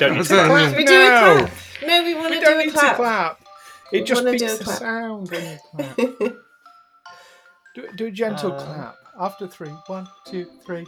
[0.00, 0.16] recording.
[0.16, 0.76] No, we don't, don't need need to to clap.
[0.76, 1.46] We do a no.
[1.46, 1.52] clap.
[1.88, 2.90] No, we want to don't do a need clap.
[2.90, 3.40] to clap.
[3.92, 5.96] It We just wanna makes do a the sound when you clap.
[7.74, 8.64] do, do a gentle Uh.
[8.64, 8.96] clap.
[9.18, 9.68] After three.
[9.86, 10.86] One, two, three.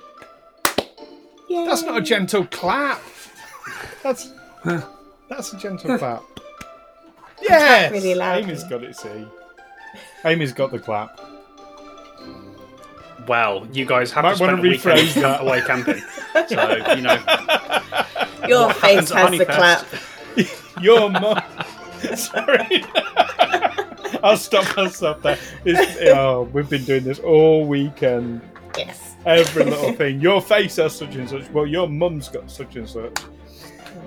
[1.51, 1.67] Yay.
[1.67, 3.01] That's not a gentle clap.
[4.03, 4.33] That's
[5.29, 6.23] that's a gentle clap.
[7.43, 7.91] Yes.
[7.93, 8.45] really loudly.
[8.45, 8.97] Amy's got it.
[8.97, 9.27] See.
[10.25, 11.21] Amy's got the clap.
[13.27, 15.41] Well, you guys have Might to spend wanna a weekend rephrase that.
[15.43, 16.03] away camping,
[16.49, 17.19] so you know.
[18.49, 19.87] Your face has the clap.
[20.83, 21.41] Your mum.
[22.17, 22.85] Sorry.
[24.23, 25.39] I'll stop myself there.
[25.65, 28.41] It's, oh, we've been doing this all weekend.
[28.77, 29.15] Yes.
[29.25, 30.21] Every little thing.
[30.21, 31.49] Your face has such and such.
[31.51, 33.19] Well, your mum's got such and such.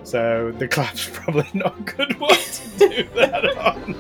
[0.03, 3.95] So the clap's probably not a good one to do that on.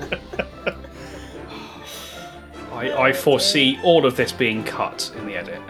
[2.75, 5.61] I, I foresee all of this being cut in the edit.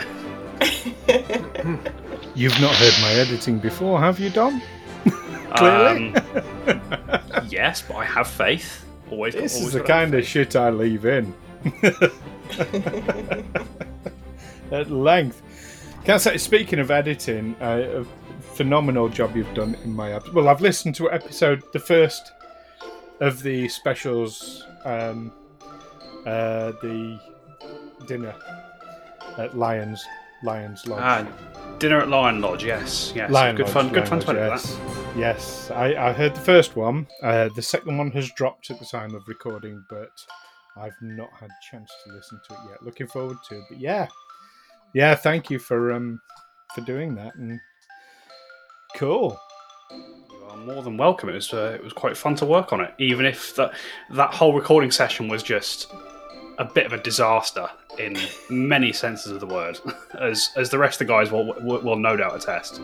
[2.35, 4.61] You've not heard my editing before, have you, Dom?
[5.55, 6.15] Clearly.
[6.15, 6.81] Um,
[7.47, 8.85] yes, but I have faith.
[9.11, 9.35] Always.
[9.35, 10.29] This always is the kind of faith.
[10.29, 11.33] shit I leave in.
[14.71, 15.43] At length.
[16.05, 18.05] Can I say, speaking of editing, uh, a
[18.55, 20.31] phenomenal job you've done in my abs.
[20.31, 22.31] Well, I've listened to episode, the first
[23.19, 25.31] of the specials, um,
[26.25, 27.19] uh, the
[28.07, 28.35] dinner
[29.37, 30.05] at Lions,
[30.43, 31.01] Lions Lodge.
[31.01, 31.27] Ah,
[31.79, 32.63] dinner at Lion Lodge.
[32.63, 33.29] Yes, yes.
[33.31, 33.89] Lion good Lodge, fun.
[33.89, 34.75] Good fun to Lodge, yes.
[34.75, 35.17] that.
[35.17, 37.07] Yes, I, I heard the first one.
[37.23, 40.11] Uh, the second one has dropped at the time of recording, but
[40.77, 42.83] I've not had a chance to listen to it yet.
[42.83, 43.63] Looking forward to it.
[43.69, 44.07] But yeah,
[44.93, 46.19] yeah, thank you for um
[46.73, 47.35] for doing that.
[47.35, 47.59] And
[48.95, 49.39] cool.
[49.91, 51.29] You are more than welcome.
[51.29, 53.73] It was uh, it was quite fun to work on it, even if that
[54.11, 55.91] that whole recording session was just
[56.57, 57.67] a bit of a disaster
[57.99, 58.17] in
[58.49, 59.79] many senses of the word,
[60.19, 62.81] as as the rest of the guys will will, will no doubt attest.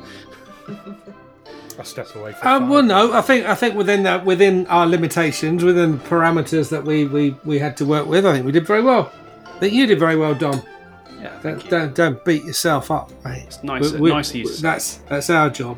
[1.77, 2.63] I'll step away from.
[2.63, 6.83] Um, well, no, I think I think within that within our limitations, within parameters that
[6.83, 9.11] we, we, we had to work with, I think we did very well.
[9.45, 10.61] I think you did very well, Dom.
[11.19, 13.43] Yeah, Don't don't, don't beat yourself up, mate.
[13.45, 14.55] It's nice, We- we- nice of you.
[14.57, 15.77] That's that's our job.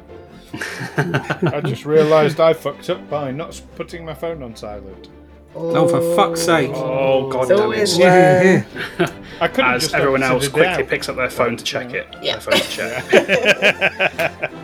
[0.97, 5.09] I just realised I fucked up by not putting my phone on silent.
[5.55, 6.45] Oh, for fuck's oh.
[6.45, 6.71] sake!
[6.73, 8.05] Oh god It's damn it!
[8.05, 8.65] Uh, yeah,
[8.99, 9.13] yeah.
[9.41, 10.89] I could have As just everyone else quickly out.
[10.89, 12.07] picks up their phone to check it.
[12.21, 12.37] Yeah.
[12.37, 14.51] Their phone to check.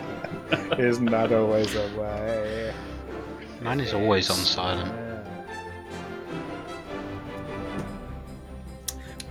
[0.78, 2.74] Isn't that always the way?
[3.60, 4.92] Mine is always on silent.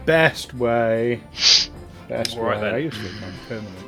[0.06, 1.22] Best way.
[2.08, 2.64] Best All right way.
[2.64, 2.74] then.
[2.74, 3.86] I used to live on permanent.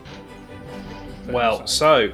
[1.28, 2.12] Well, so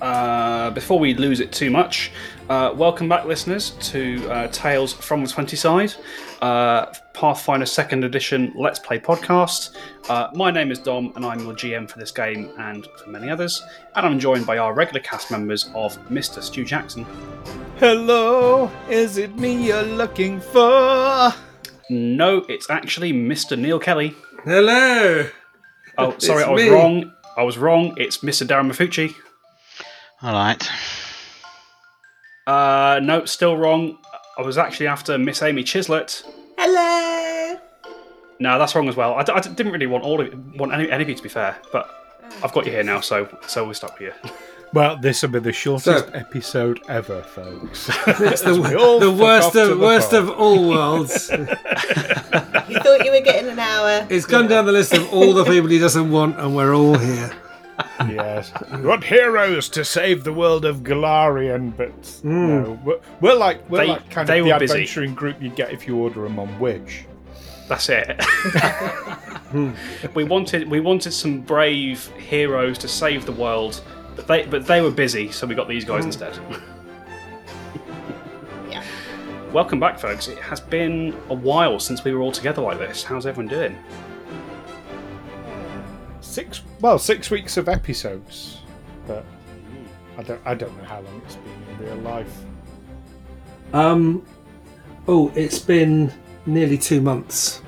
[0.00, 2.10] uh, before we lose it too much,
[2.48, 5.92] uh, welcome back, listeners, to uh, Tales from the Twenty Side,
[6.42, 9.76] uh, Pathfinder Second Edition Let's Play podcast.
[10.08, 13.28] Uh, my name is Dom, and I'm your GM for this game and for many
[13.30, 13.62] others.
[13.94, 16.42] And I'm joined by our regular cast members of Mr.
[16.42, 17.04] Stu Jackson.
[17.78, 21.32] Hello, is it me you're looking for?
[21.88, 23.58] No, it's actually Mr.
[23.58, 24.14] Neil Kelly.
[24.44, 25.26] Hello.
[25.98, 26.68] Oh, sorry, It's I was me.
[26.70, 27.12] wrong.
[27.36, 27.94] I was wrong.
[27.96, 28.46] It's Mr.
[28.46, 29.14] Darren Mafucci.
[30.22, 30.68] All right.
[32.46, 33.98] Uh, no, still wrong.
[34.38, 36.22] I was actually after Miss Amy Chislett.
[36.58, 37.58] Hello.
[38.38, 39.14] No, that's wrong as well.
[39.14, 41.22] I, d- I d- didn't really want all of want any, any of you to
[41.22, 41.90] be fair, but
[42.42, 44.14] I've got you here now, so so we'll stop here.
[44.72, 47.88] Well, this will be the shortest So- episode ever, folks.
[48.06, 50.22] It's the, we all the fuck worst to of the worst pub.
[50.28, 51.28] of all worlds.
[51.28, 51.44] You
[52.78, 54.06] thought you were getting an hour.
[54.08, 56.96] It's gone down the list of all the people he doesn't want, and we're all
[56.96, 57.32] here.
[58.00, 58.52] Yes.
[58.72, 61.90] We want heroes to save the world of Golarion, but
[62.22, 62.46] hmm.
[62.48, 62.80] no.
[62.84, 64.72] We're, we're like we're They- like kind they of the were busy.
[64.72, 67.04] adventuring group you get if you order them on Wish.
[67.68, 68.20] That's it.
[69.50, 69.72] Hmm.
[70.14, 73.82] we wanted we wanted some brave heroes to save the world,
[74.14, 76.08] but they but they were busy, so we got these guys hmm.
[76.08, 76.38] instead.
[78.70, 78.84] Yeah.
[79.52, 80.28] Welcome back, folks.
[80.28, 83.02] It has been a while since we were all together like this.
[83.02, 83.76] How's everyone doing?
[86.30, 88.58] Six well, six weeks of episodes,
[89.08, 89.24] but
[90.16, 92.32] I don't I don't know how long it's been in real life.
[93.72, 94.24] Um,
[95.08, 96.12] oh, it's been
[96.46, 97.62] nearly two months,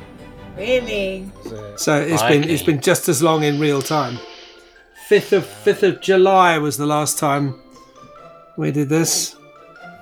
[0.57, 1.31] Really?
[1.45, 4.19] So, so it's been it's been just as long in real time.
[5.09, 7.61] Fifth of fifth of July was the last time
[8.57, 9.35] we did this.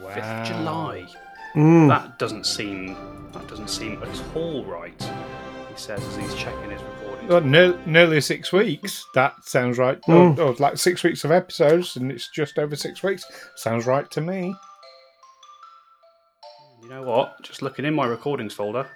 [0.03, 0.15] wow.
[0.15, 1.07] Fifth of July.
[1.55, 1.89] Mm.
[1.89, 2.95] That doesn't seem
[3.33, 5.01] that doesn't seem at all right.
[5.71, 7.00] He says as he's checking his recording.
[7.29, 9.07] Well, ne- nearly six weeks.
[9.15, 10.01] That sounds right.
[10.09, 13.25] Oh, oh, like six weeks of episodes, and it's just over six weeks.
[13.55, 14.55] Sounds right to me.
[16.83, 17.37] You know what?
[17.43, 18.89] Just looking in my recordings folder.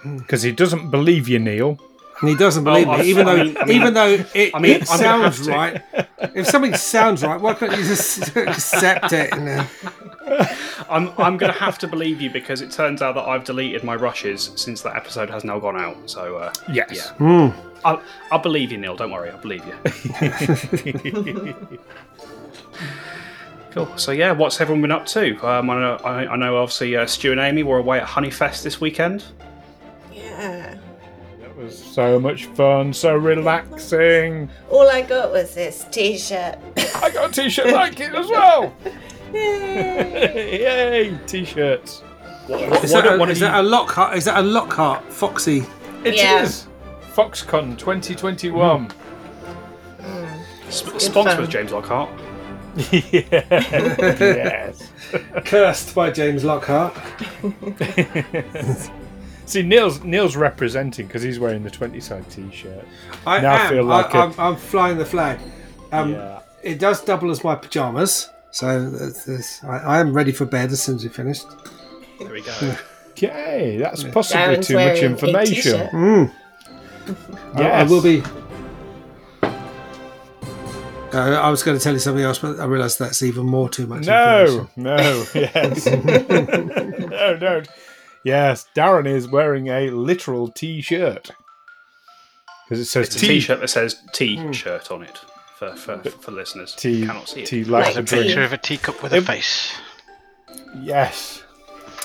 [0.00, 0.18] Hmm.
[0.18, 1.78] Because he doesn't believe you, Neil.
[2.20, 4.58] And he doesn't believe Oh, me, even I though I mean- even though it, I
[4.58, 5.82] mean, it I'm gonna have sounds right.
[6.34, 9.34] If something sounds right, why can't you just accept it?
[9.34, 9.66] You know?
[10.88, 13.94] I'm I'm gonna have to believe you because it turns out that I've deleted my
[13.96, 15.96] rushes since that episode has now gone out.
[16.08, 16.88] So uh, Yes.
[16.92, 17.48] yeah, Hmm.
[17.84, 18.02] I'll,
[18.32, 18.96] I'll believe you, Neil.
[18.96, 21.54] Don't worry, I'll believe you.
[23.72, 23.88] Cool.
[23.98, 25.36] So yeah, what's everyone been up to?
[25.46, 28.62] Um, I know, I, I know obviously uh, Stu and Amy were away at Honeyfest
[28.62, 29.22] this weekend.
[30.10, 30.76] Yeah.
[31.56, 34.50] That was so much fun, so relaxing.
[34.70, 36.58] All I got was this t-shirt.
[36.96, 38.74] I got a t-shirt like it as well.
[39.32, 40.60] Yay.
[41.10, 42.00] Yay, t-shirts.
[42.46, 44.16] What, Is, what- that, a, what is have that a Lockhart?
[44.18, 45.64] Is that a Lockhart Foxy?
[46.04, 46.46] It is Yeah.
[47.14, 48.90] Foxconn 2021.
[48.90, 50.26] Hmm.
[50.68, 51.40] sp- sponsored fun.
[51.40, 52.10] with James Lockhart?
[52.92, 54.90] yes.
[55.46, 56.94] Cursed by James Lockhart.
[59.46, 62.84] See, Neil's Neil's representing because he's wearing the 20 side t-shirt.
[63.26, 63.72] I Now I am.
[63.72, 65.38] feel like I, a- am I'm flying the flag.
[65.92, 66.40] Um, Yeah.
[66.62, 70.72] It does double as my pajamas, so that's, that's, I, I am ready for bed
[70.72, 71.46] as soon as we finished.
[72.18, 72.76] There we go.
[73.16, 75.54] Okay, that's possibly Darren's too much information.
[75.54, 75.90] t-shirt.
[75.92, 76.30] Mm.
[77.54, 78.22] I- I, will be.
[81.14, 83.70] Uh, I was going to tell you something else, but I realised that's even more
[83.70, 84.04] too much.
[84.06, 84.96] No, no,
[85.34, 85.86] yes.
[85.86, 87.68] no, don't.
[88.26, 91.30] Yes, Darren is wearing a literal t-shirt.
[92.64, 95.16] Because it says It's a T- T-shirt that says T-shirt on it
[95.56, 96.74] for for, for listeners.
[96.74, 97.46] T, who cannot see it.
[97.46, 98.26] T like Like the a drink.
[98.26, 99.76] Picture of a teacup with a face.
[100.80, 101.44] Yes.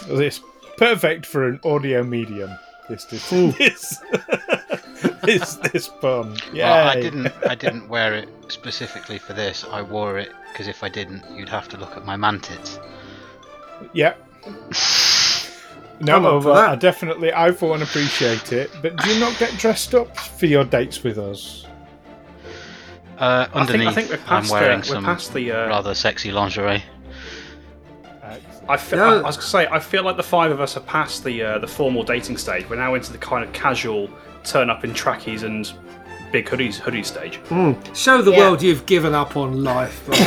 [0.07, 0.39] It's
[0.77, 2.51] perfect for an audio medium.
[2.87, 3.27] This this
[3.57, 3.97] this
[5.23, 6.37] this, this pun.
[6.53, 6.69] Yeah.
[6.69, 7.33] Well, I didn't.
[7.47, 9.65] I didn't wear it specifically for this.
[9.71, 12.79] I wore it because if I didn't, you'd have to look at my mantids.
[13.93, 14.13] Yeah.
[16.09, 16.69] I'm No, up for well, that.
[16.71, 18.71] I definitely, I for one appreciate it.
[18.81, 21.65] But do you not get dressed up for your dates with us?
[23.17, 25.51] Uh, I think, underneath, I think we're past, I'm wearing the, we're some past the.
[25.51, 26.83] Uh, rather sexy lingerie.
[28.69, 29.03] I, fe- Yeah.
[29.05, 31.41] I, I was gonna say I feel like the five of us are past the
[31.43, 32.69] uh, the formal dating stage.
[32.69, 34.09] We're now into the kind of casual
[34.43, 35.71] turn up in trackies and
[36.31, 37.39] big hoodies hoodie stage.
[37.93, 38.37] Show the Yeah.
[38.37, 40.17] world you've given up on life by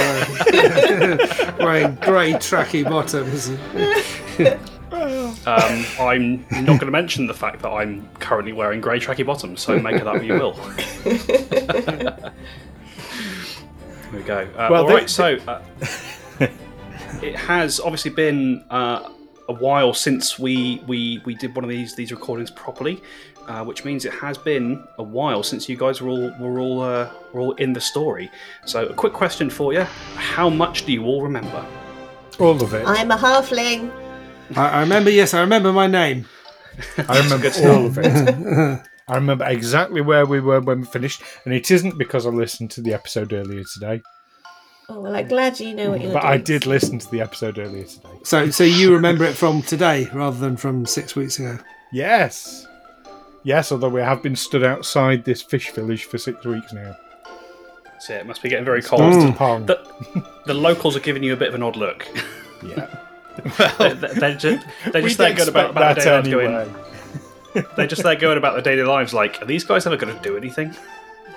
[0.51, 1.19] wearing,
[1.59, 3.51] wearing grey tracky bottoms.
[5.47, 9.61] Um, I'm not going to mention the fact that I'm currently wearing grey tracky bottoms,
[9.61, 10.53] so make of that what you will.
[11.05, 12.33] there
[14.13, 14.49] we go.
[14.57, 15.61] Uh, Well, all they- right, so uh,
[17.23, 19.11] it has obviously been uh,
[19.49, 23.03] a while since we, we we did one of these these recordings properly,
[23.47, 26.81] uh, which means it has been a while since you guys were all were all
[26.81, 28.31] uh, were all in the story.
[28.65, 29.83] So, a quick question for you:
[30.17, 31.65] How much do you all remember?
[32.39, 32.87] All of it.
[32.87, 33.91] I, I'm a halfling.
[34.57, 36.27] I, I remember, yes, I remember my name.
[36.97, 38.81] I remember all of it.
[39.09, 42.71] I remember exactly where we were when we finished, and it isn't because I listened
[42.73, 44.03] to the episode earlier today,
[44.89, 46.33] Oh well, I'm glad you know what you're but doing.
[46.33, 48.19] I did listen to the episode earlier today.
[48.23, 51.59] So, so you remember it from today rather than from six weeks ago.
[51.91, 52.67] Yes.
[53.45, 56.97] Yes, although we have been stood outside this fish village for six weeks now.
[57.99, 59.01] So it must be getting very cold.
[59.01, 59.33] Mr.
[59.33, 59.37] Mm.
[59.37, 59.67] Pong.
[59.67, 62.07] The, the locals are giving you a bit of an odd look.
[62.63, 62.95] yeah.
[63.79, 66.73] They're, they're just, they're just there going about, expect about their that daily lives anyway.
[67.55, 67.67] going.
[67.77, 69.15] They're just there going about their daily lives.
[69.15, 70.75] Like, are these guys ever going to do anything?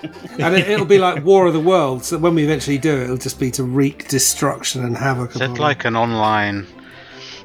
[0.02, 2.08] And it, it'll be like War of the Worlds.
[2.08, 5.34] So when we eventually do it, it'll just be to wreak destruction and havoc.
[5.34, 6.66] Is it like an online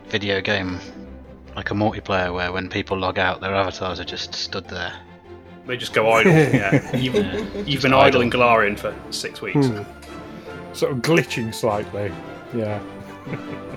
[0.10, 0.80] video game,
[1.56, 4.94] like a multiplayer, where when people log out, their avatars are just stood there?
[5.66, 6.32] They just go idle.
[6.34, 9.68] yeah, you've, you've been idle in Golarion for six weeks.
[9.68, 9.84] Hmm.
[10.74, 12.12] Sort of glitching slightly.
[12.54, 12.82] Yeah.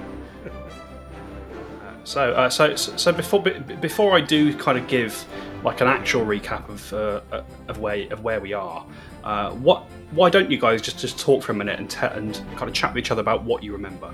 [2.06, 5.25] So, uh, so, so before be- before I do kind of give
[5.64, 8.86] like an actual recap of uh, of where of where we are,
[9.25, 9.82] uh, what
[10.12, 12.75] why don't you guys just just talk for a minute and te- and kind of
[12.75, 14.08] chat with each other about what you remember?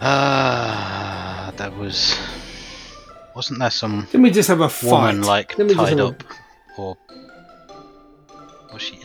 [0.00, 2.16] Ah, that was.
[3.36, 4.90] Wasn't there some Didn't we just have a fight?
[4.90, 6.24] woman like Didn't we just tied have a- up,
[6.78, 6.96] or
[8.72, 8.98] was she?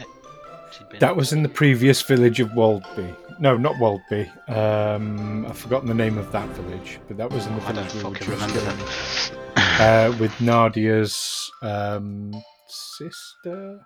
[0.90, 1.00] Been.
[1.00, 3.14] That was in the previous village of Waldsby.
[3.40, 4.30] No, not Waldsby.
[4.50, 7.92] Um, I've forgotten the name of that village, but that was in the I don't
[7.92, 10.12] village we were fucking just remember in, that.
[10.14, 12.34] uh, with Nadya's um,
[12.68, 13.80] sister.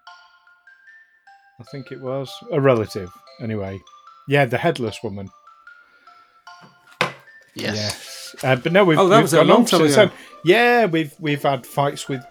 [1.60, 3.10] I think it was a relative.
[3.42, 3.80] Anyway,
[4.28, 5.30] yeah, the headless woman.
[7.56, 7.76] yes.
[7.76, 10.12] Yes, uh, but no, we've, Oh, that we've was a long time ago.
[10.44, 12.24] Yeah, we've we've had fights with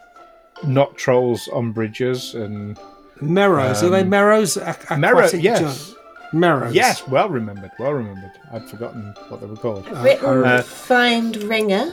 [0.65, 2.79] not trolls on bridges and
[3.21, 3.83] Merrows.
[3.83, 4.57] Are they Um, Merrows?
[4.63, 5.19] Aqu- Merrow.
[5.21, 5.95] aquatic Yes,
[6.33, 6.75] giant- Merrows.
[6.75, 8.33] yes, well remembered, well remembered.
[8.53, 9.89] I'd forgotten what they were called.
[10.03, 11.93] Written Uh, find ringer.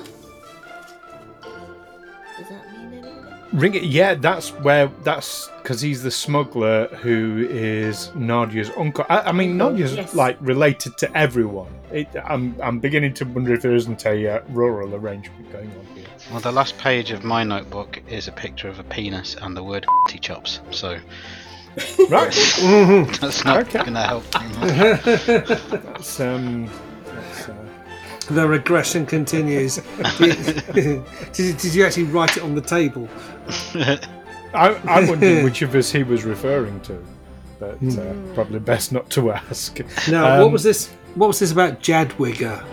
[2.38, 3.14] Does that mean anything?
[3.54, 4.16] Ring it, yeah.
[4.16, 9.06] That's where that's because he's the smuggler who is Nadya's uncle.
[9.10, 10.16] I, I mean, Nadya's yes.
[10.16, 11.72] like related to everyone.
[11.92, 15.86] It, I'm I'm beginning to wonder if there isn't a uh, rural arrangement going on
[15.96, 16.06] here.
[16.32, 19.64] Well, the last page of my notebook is a picture of a penis and the
[19.64, 19.86] word
[20.22, 20.98] chops, so
[22.10, 22.32] Right.
[23.20, 23.80] that's not Okay.
[23.80, 24.24] going to help.
[24.32, 26.70] too that's, um,
[27.06, 27.56] that's, uh,
[28.30, 29.76] The regression continues.
[30.18, 31.04] did,
[31.34, 33.08] did, did you actually write it on the table?
[34.54, 37.04] I, I'm wondering which of us he was referring to,
[37.60, 39.80] but uh, probably best not to ask.
[40.10, 40.90] Now, what Um, was this?
[41.16, 42.64] What was this about Jadwiga?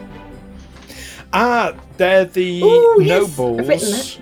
[1.32, 4.18] Ah, they're the Ooh, yes, I've written nobles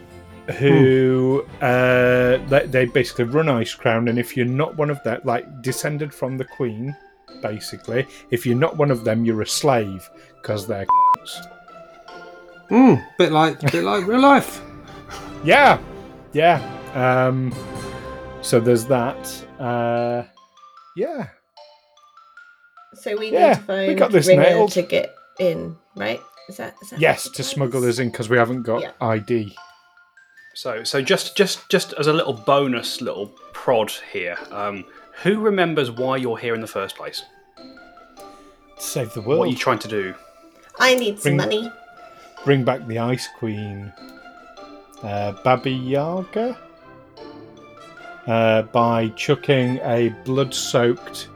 [0.56, 5.20] who uh, they, they basically run Ice Crown, and if you're not one of them,
[5.24, 6.96] like descended from the Queen,
[7.42, 10.08] basically, if you're not one of them, you're a slave
[10.40, 10.86] because they're.
[12.70, 14.60] Mm, bit like, bit like real life.
[15.44, 15.78] Yeah,
[16.32, 16.60] yeah.
[16.94, 17.54] Um,
[18.42, 19.44] so there's that.
[19.58, 20.24] Uh,
[20.96, 21.28] yeah.
[22.94, 24.72] So we Yeah, need to we find got this Ringer nailed.
[24.72, 26.20] to get in, right?
[26.48, 27.96] Is that, is that Yes, to it smuggle was?
[27.96, 28.92] us in because we haven't got Yeah.
[29.00, 29.54] ID.
[30.58, 34.36] So, so just just just as a little bonus, little prod here.
[34.50, 34.84] Um,
[35.22, 37.22] who remembers why you're here in the first place?
[38.76, 39.38] Save the world.
[39.38, 40.16] What are you trying to do?
[40.80, 41.72] I need some Bring- money.
[42.44, 43.92] Bring back the Ice Queen.
[45.00, 46.58] Uh, Baba Yaga.
[48.26, 51.28] Uh, by chucking a blood-soaked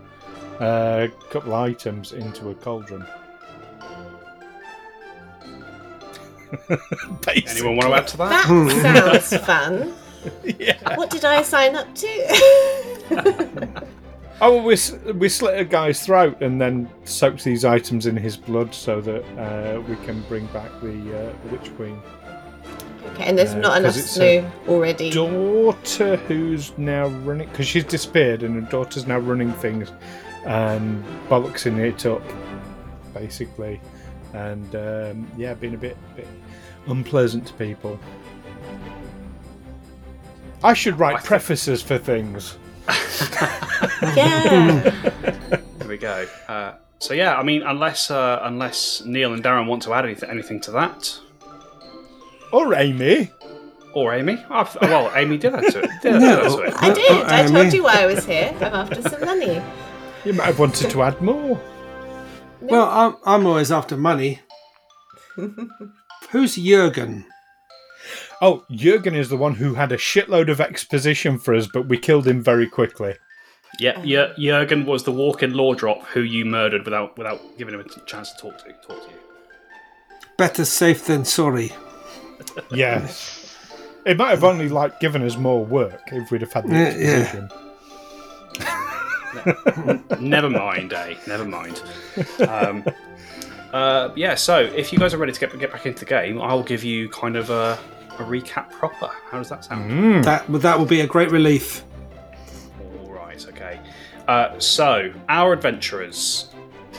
[0.58, 3.06] uh, couple items into a cauldron.
[7.28, 8.47] Anyone want to add to that?
[8.49, 9.94] That sounds fun.
[10.59, 10.97] Yeah.
[10.97, 13.82] What did I sign up to?
[14.44, 14.76] Oh, we
[15.12, 19.23] we slit a guy's throat and then soaked these items in his blood so that
[19.38, 20.88] uh, we can bring back the,
[21.28, 21.97] uh, the Witch Queen.
[23.12, 25.11] okay, and there's Uh, not 'cause enough it's snow already.
[25.11, 29.92] daughter who's now running because she's disappeared and her daughter's now running things
[30.44, 32.23] and bollocksing it up
[33.14, 33.80] basically
[34.35, 36.26] and um, yeah being a bit bit
[36.86, 37.98] unpleasant to people
[40.64, 42.56] i should write think- prefaces for things
[44.16, 44.90] Yeah.
[45.78, 46.26] There we go.
[46.48, 50.28] Uh, so yeah, I mean, unless uh, unless Neil and Darren want to add anything,
[50.28, 51.16] anything to that,
[52.52, 53.30] or amy
[53.94, 54.44] or Amy.
[54.50, 55.90] F- well, Amy did that to it.
[56.02, 56.20] Did No.
[56.20, 56.74] that to it.
[56.82, 57.10] I did.
[57.12, 57.52] Uh, I Amy.
[57.52, 58.52] told you why I was here.
[58.60, 59.62] I'm after some money.
[60.24, 61.60] you might have wanted to add more
[62.60, 64.40] Well, I'm, I'm always after money.
[66.32, 67.24] Who's Jurgen?
[68.40, 71.96] oh jurgen is the one who had a shitload of exposition for us but we
[71.96, 73.14] killed him very quickly
[73.78, 77.80] Yeah, Jur- Jurgen was the walk-in law drop who you murdered without without giving him
[77.80, 79.16] a chance to talk to talk to you.
[80.36, 81.70] Better safe than sorry.
[82.74, 83.38] Yes.
[84.04, 86.96] It might have only like given us more work if we'd have had the Yeah,
[86.98, 87.48] yeah.
[88.58, 90.20] exposition.
[90.20, 91.14] Never mind, eh?
[91.28, 91.80] Never mind.
[92.48, 92.84] Um,
[93.72, 96.40] uh, yeah, so if you guys are ready to get get back into the game,
[96.40, 97.78] I'll give you kind of a,
[98.18, 99.10] a recap proper.
[99.30, 99.90] How does that sound?
[99.90, 100.24] Mm.
[100.24, 101.84] That that would be a great relief.
[103.00, 103.80] All right, okay.
[104.28, 106.50] Uh, so, our adventurers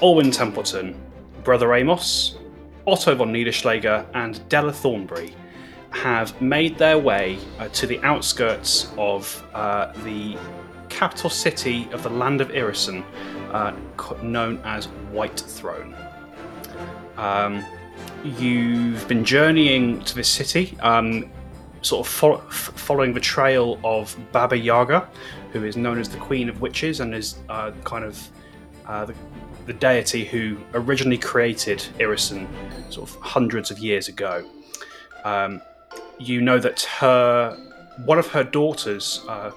[0.02, 1.00] Alwyn Templeton,
[1.44, 2.38] Brother Amos,
[2.86, 5.34] Otto von Niederschläger, and Della Thornbury
[5.92, 10.36] have made their way uh, to the outskirts of uh, the
[10.90, 13.04] capital city of the land of Irrisen,
[13.52, 13.74] uh,
[14.24, 15.96] known as Whitethrone.
[17.18, 17.64] Um,
[18.24, 21.30] you've been journeying to this city, um,
[21.82, 25.08] sort of fo- following the trail of Baba Yaga,
[25.52, 28.30] who is known as the Queen of Witches and is uh, kind of
[28.88, 29.14] uh, the,
[29.66, 32.48] the deity who originally created Irrisen
[32.90, 34.44] sort of hundreds of years ago.
[35.24, 35.62] Um,
[36.20, 37.58] you know that her
[38.06, 39.52] one of her daughters, uh,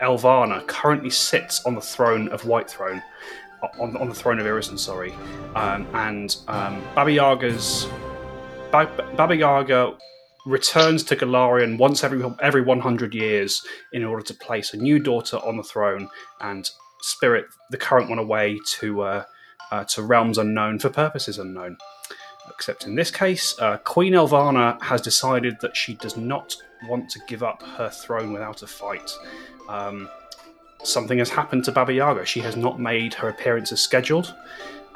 [0.00, 3.02] Elvanna, currently sits on the throne of Whitethrone,
[3.78, 5.12] on, on the throne of Irrisen, sorry,
[5.54, 7.86] um, and um, Baba Yaga's
[8.70, 9.96] Ba- Baba Yaga
[10.46, 15.36] returns to Golarion once every every 100 years in order to place a new daughter
[15.38, 16.08] on the throne
[16.40, 19.24] and spirit the current one away to uh,
[19.70, 21.76] uh, to realms unknown for purposes unknown.
[22.50, 26.56] Except in this case, uh, Queen Elvanna has decided that she does not
[26.88, 29.10] want to give up her throne without a fight.
[29.68, 30.08] Um,
[30.82, 32.24] something has happened to Baba Yaga.
[32.24, 34.34] She has not made her appearance as scheduled,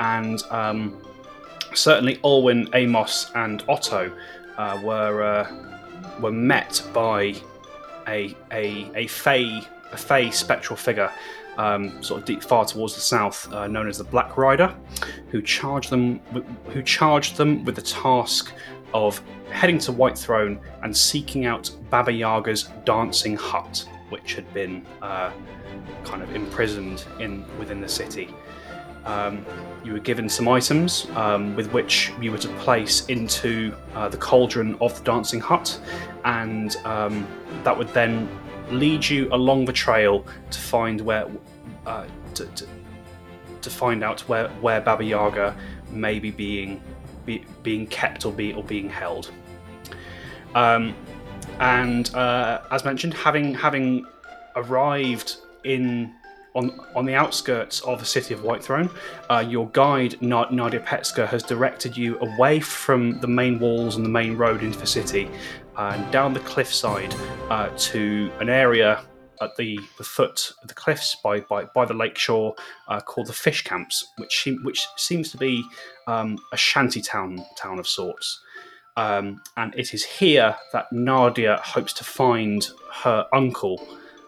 [0.01, 1.01] and um,
[1.75, 4.13] certainly Alwyn, Amos, and Otto
[4.59, 7.35] uh, were uh, were met by
[8.09, 9.63] a a a fey
[9.93, 11.11] a fey spectral figure,
[11.57, 14.75] um, sort of deep far towards the south, uh, known as the Black Rider,
[15.31, 16.21] who charged them
[16.69, 18.53] who charged them with the task
[18.95, 25.33] of heading to Whitethrone and seeking out Baba Yaga's dancing hut, which had been uh,
[26.05, 28.29] kind of imprisoned in within the city.
[29.05, 29.45] Um,
[29.85, 34.17] you were given some items um, with which you were to place into uh, the
[34.19, 35.81] cauldron of the dancing hut,
[36.25, 37.27] and um,
[37.65, 38.29] that would then
[38.71, 41.27] lead you along the trail to find where
[41.87, 42.67] uh, to, to,
[43.63, 45.57] to find out where where Baba Yaga
[45.91, 46.81] may be being
[47.27, 49.33] be, being kept or be or being held.
[51.61, 54.07] And uh, as mentioned, having having
[54.57, 56.13] arrived in
[56.55, 58.91] on on the outskirts of the city of Whitethrone,
[59.31, 64.05] uh, your guide Na- Nadya Petska has directed you away from the main walls and
[64.05, 65.31] the main road into the city,
[65.79, 67.15] and down the cliffside
[67.49, 69.03] uh, to an area
[69.41, 72.55] at the, the foot of the cliffs by by, by the lake shore
[72.89, 75.65] uh, called the Fish Camps, which seem- which seems to be
[76.07, 78.42] um, a shanty town town of sorts.
[78.97, 83.87] Um, and it is here that Nadya hopes to find her uncle,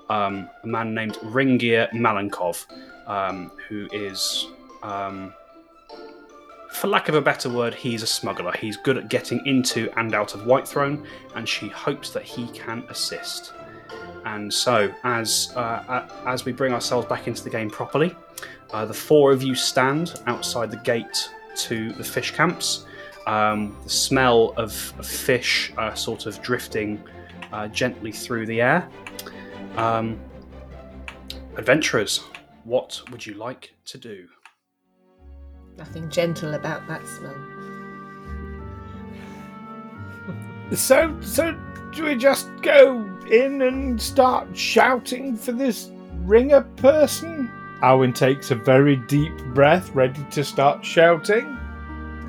[0.08, 2.66] um, a man named Ringir Malenkov,
[3.06, 4.46] um, who is,
[4.82, 5.34] um,
[6.70, 8.52] for lack of a better word, he's a smuggler.
[8.52, 11.04] He's good at getting into and out of Whitethrone,
[11.34, 13.52] and she hopes that he can assist.
[14.24, 18.16] And so, as uh, as we bring ourselves back into the game properly,
[18.72, 22.86] uh, the four of you stand outside the gate to the fish camps.
[23.26, 27.02] Um, the smell of, of fish uh, sort of drifting
[27.52, 28.88] uh, gently through the air.
[29.76, 30.20] Um,
[31.56, 32.18] adventurers,
[32.64, 34.28] what would you like to do?
[35.76, 37.34] Nothing gentle about that smell.
[40.72, 41.56] So, so
[41.92, 45.90] do we just go in and start shouting for this
[46.22, 47.50] ringer person?
[47.82, 51.58] Owen takes a very deep breath, ready to start shouting.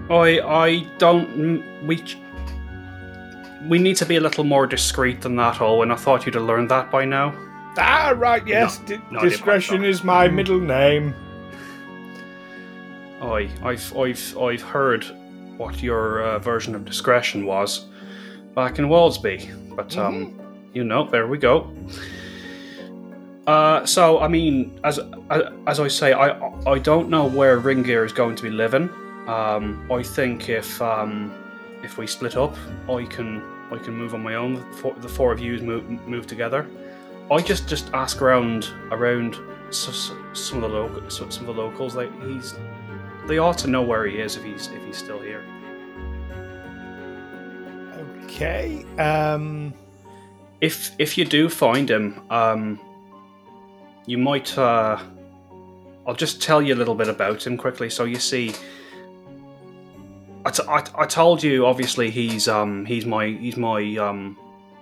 [0.09, 2.03] I I don't mm, we
[3.67, 5.91] we need to be a little more discreet than that, Owen.
[5.91, 7.33] I thought you'd have learned that by now.
[7.77, 8.79] Ah, right, yes.
[8.79, 11.13] No, di- no, discretion is my middle name.
[13.21, 15.05] I I've I've I've heard
[15.57, 17.85] what your uh, version of discretion was
[18.53, 20.39] back in Waldsby, but um,
[20.73, 21.71] you know, there we go.
[23.47, 24.99] Uh, so I mean, as
[25.67, 26.37] as I say, I
[26.67, 28.89] I don't know where Ringgear is going to be living.
[29.27, 31.33] Um, I think if um,
[31.83, 32.55] if we split up,
[32.89, 34.55] I can I can move on my own.
[34.55, 36.67] The four, the four of you move move together.
[37.31, 39.37] I just just ask around around
[39.71, 41.95] some of the local some of the locals.
[41.95, 42.53] Like he's
[43.27, 45.43] they ought to know where he is if he's if he's still here.
[48.25, 48.85] Okay.
[48.99, 49.73] Um.
[50.61, 52.79] If if you do find him, um,
[54.05, 54.57] you might.
[54.57, 54.99] Uh,
[56.07, 57.89] I'll just tell you a little bit about him quickly.
[57.89, 58.53] So you see,
[60.45, 64.37] I, t- I, I told you obviously he's um he's my he's my um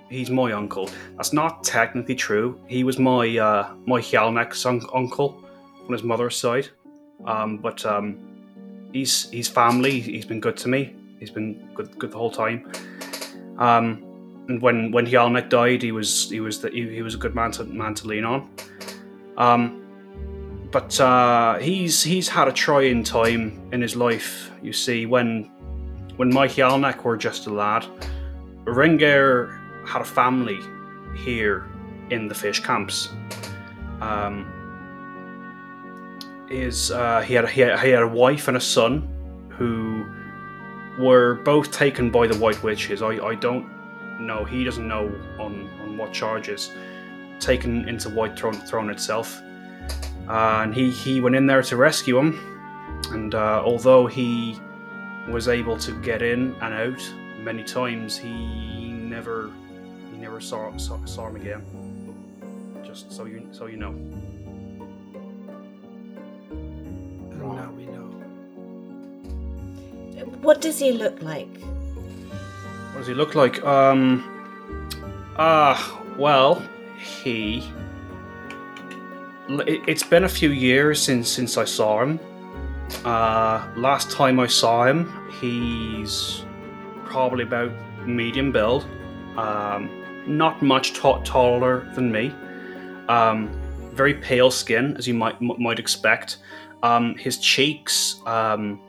[0.09, 0.89] he's my uncle.
[1.15, 2.59] That's not technically true.
[2.67, 5.43] He was my uh my Hjalnek's un- uncle
[5.85, 6.67] on his mother's side.
[7.25, 8.17] Um, but um,
[8.91, 9.99] he's he's family.
[9.99, 10.95] He's been good to me.
[11.19, 12.71] He's been good good the whole time.
[13.57, 14.03] Um,
[14.49, 17.35] and when when Hjalnek died, he was he was the, he, he was a good
[17.35, 18.49] man to man to lean on.
[19.37, 24.51] Um, but uh, he's he's had a trying time in his life.
[24.63, 25.51] You see, when
[26.15, 27.85] when my Hjalnek were just a lad,
[28.65, 30.59] Ringger had a family
[31.15, 31.69] here
[32.09, 33.09] in the fish camps.
[34.01, 34.49] Um,
[36.49, 39.07] is uh, he had he had he had a wife and a son
[39.49, 40.05] who
[40.99, 43.01] were both taken by the White Witches.
[43.01, 43.67] I, I don't
[44.19, 44.45] know.
[44.45, 46.71] He doesn't know on, on what charges.
[47.39, 49.41] Taken into Whitethrone, throne itself.
[50.27, 52.52] Uh, and he, he went in there to rescue him.
[53.11, 54.59] And uh, although he
[55.29, 59.51] was able to get in and out many times, he never
[60.11, 61.63] he never saw, saw, saw him again.
[62.85, 63.91] Just so you so you know.
[67.31, 68.09] And now we know.
[70.41, 71.49] What does he look like?
[72.91, 73.63] What does he look like?
[73.63, 74.23] Um.
[75.37, 76.61] Ah, well,
[76.97, 77.63] he.
[79.49, 82.19] It's been a few years since since I saw him.
[83.05, 86.43] Uh, last time I saw him, he's
[87.05, 87.71] probably about
[88.05, 88.85] medium build.
[89.37, 89.89] Um,
[90.25, 92.33] not much ta- taller than me.
[93.09, 93.49] Um,
[93.93, 96.37] very pale skin, as you might m- might expect.
[96.81, 98.21] Um, his cheeks.
[98.25, 98.79] Um,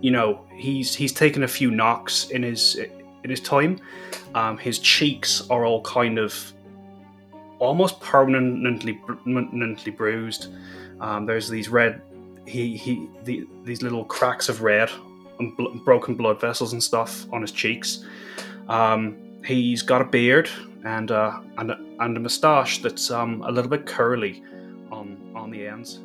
[0.00, 3.80] you know he's he's taken a few knocks in his in his time.
[4.34, 6.52] Um, his cheeks are all kind of
[7.58, 10.48] almost permanently permanently bruised.
[11.00, 12.02] Um, there's these red
[12.46, 14.90] he he the, these little cracks of red
[15.38, 18.04] and bl- broken blood vessels and stuff on his cheeks.
[18.68, 20.48] Um, he's got a beard
[20.84, 24.42] and uh, and a, and a moustache that's um, a little bit curly
[24.92, 26.00] on on the ends.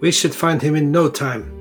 [0.00, 1.52] We should find him in no time.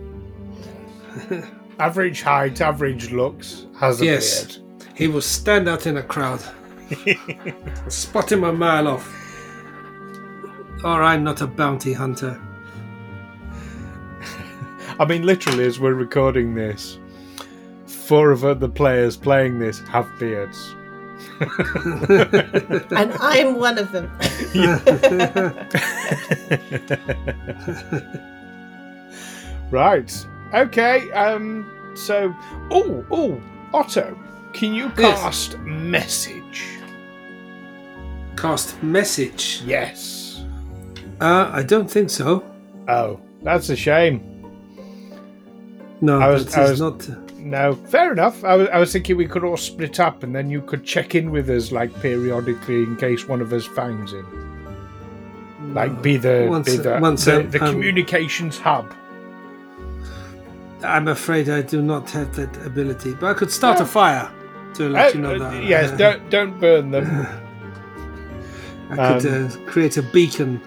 [1.79, 4.45] Average height, average looks, has a Yes.
[4.57, 4.61] beard.
[4.95, 6.41] He will stand out in a crowd.
[7.89, 9.13] Spot him a mile off.
[10.83, 12.39] Or I'm not a bounty hunter.
[14.99, 16.99] I mean, literally, as we're recording this,
[17.87, 20.75] four of the players playing this have beards.
[22.91, 24.09] And I'm one of them.
[29.71, 30.27] right.
[30.53, 31.11] Okay.
[31.11, 31.69] Um.
[31.95, 32.35] So,
[32.71, 33.41] oh, oh,
[33.73, 34.17] Otto,
[34.53, 35.19] can you Yes.
[35.21, 36.65] cast message?
[38.35, 39.61] Cast message.
[39.65, 40.24] Yes.
[41.21, 42.43] Uh, I don't think so.
[42.87, 44.21] Oh, that's a shame.
[46.01, 47.07] No, I was- I was- not.
[47.39, 48.43] No, fair enough.
[48.43, 51.13] I was, I was thinking we could all split up and then you could check
[51.13, 54.25] in with us like periodically in case one of us finds him.
[55.73, 58.91] Like be the Once- be the, once, the, um, the um, communications hub.
[60.83, 64.29] I'm afraid I do not have that ability, but I could start a fire
[64.75, 65.63] to let Uh, you know uh, that.
[65.63, 67.05] yes, Uh, don't don't burn them.
[68.91, 70.61] I could um, uh, create a beacon.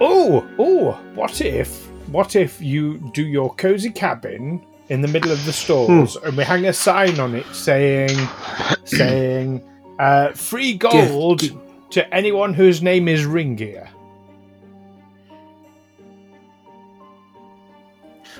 [0.00, 5.44] Oh, oh, what if what if you do your cozy cabin in the middle of
[5.44, 8.18] the stores and we hang a sign on it saying
[8.84, 9.62] saying
[9.98, 11.42] uh, free gold
[11.90, 13.88] to anyone whose name is Ringier.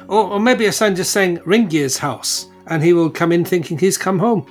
[0.09, 3.79] Or, or maybe a sign just saying Ringgear's house, and he will come in thinking
[3.79, 4.45] he's come home.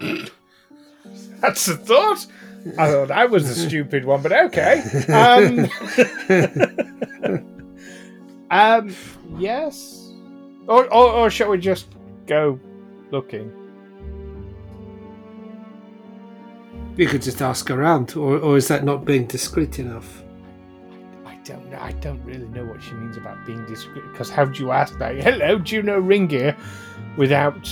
[1.40, 2.26] That's a thought.
[2.78, 4.82] I thought that was the stupid one, but okay.
[5.08, 5.70] Um,
[8.50, 8.94] um
[9.38, 10.12] yes.
[10.68, 11.86] Or, or or shall we just
[12.26, 12.58] go
[13.10, 13.52] looking?
[16.96, 20.22] You could just ask around, or, or is that not being discreet enough?
[21.26, 21.78] I don't know.
[21.78, 24.04] I don't really know what she means about being discreet.
[24.10, 25.14] Because how do you ask that?
[25.22, 26.56] Hello, do you know Ringier?
[27.18, 27.68] Without,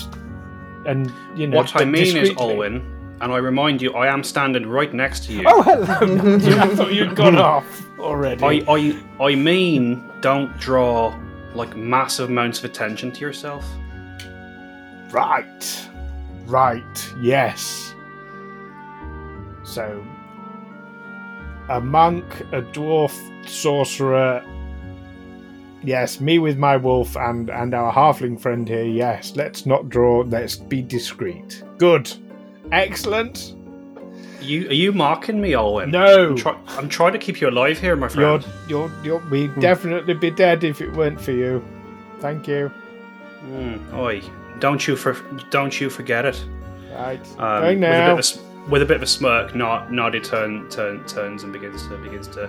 [0.86, 1.56] and you know.
[1.56, 2.82] what I mean is, discreetly.
[3.24, 5.44] Olwyn, and I remind you, I am standing right next to you.
[5.46, 6.36] Oh, hello.
[6.60, 8.42] I thought you'd gone off already.
[8.44, 11.18] I, I, I mean, don't draw
[11.54, 13.64] like massive amounts of attention to yourself.
[15.10, 15.88] Right.
[16.46, 17.14] Right.
[17.20, 17.94] Yes.
[19.64, 20.04] So,
[21.68, 23.14] a monk, a dwarf,
[23.48, 24.44] sorcerer.
[25.82, 28.84] Yes, me with my wolf and and our halfling friend here.
[28.84, 30.22] Yes, let's not draw.
[30.22, 31.62] Let's be discreet.
[31.78, 32.10] Good.
[32.72, 33.54] Excellent.
[34.40, 35.90] You are you marking me, Olwyn?
[35.90, 36.30] No.
[36.30, 38.46] I'm, try- I'm trying to keep you alive here, my You're friend.
[38.68, 39.18] you're you're.
[39.30, 41.64] We'd definitely be dead if it weren't for you.
[42.20, 42.70] Thank you.
[43.46, 44.22] Mm, oi,
[44.58, 45.14] don't you for
[45.50, 46.44] don't you forget it.
[46.94, 47.20] Right.
[47.38, 48.10] Um, Going with, a bit now.
[48.12, 51.52] of a, s- with a bit of a smirk, Nod, Noddy turn, turn, turns and
[51.52, 52.48] begins to begins to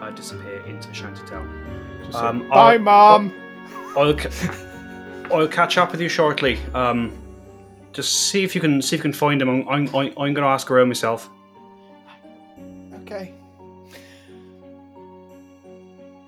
[0.00, 1.48] uh, disappear into Shantytown.
[2.14, 3.32] Um, Bye, I'll- mom.
[3.96, 4.56] I'll ca-
[5.32, 6.58] I'll catch up with you shortly.
[6.74, 7.12] Um,
[7.92, 9.48] just see if you can see if you can find him.
[9.48, 11.28] I'm I'm, I'm going to ask around myself.
[13.02, 13.32] Okay.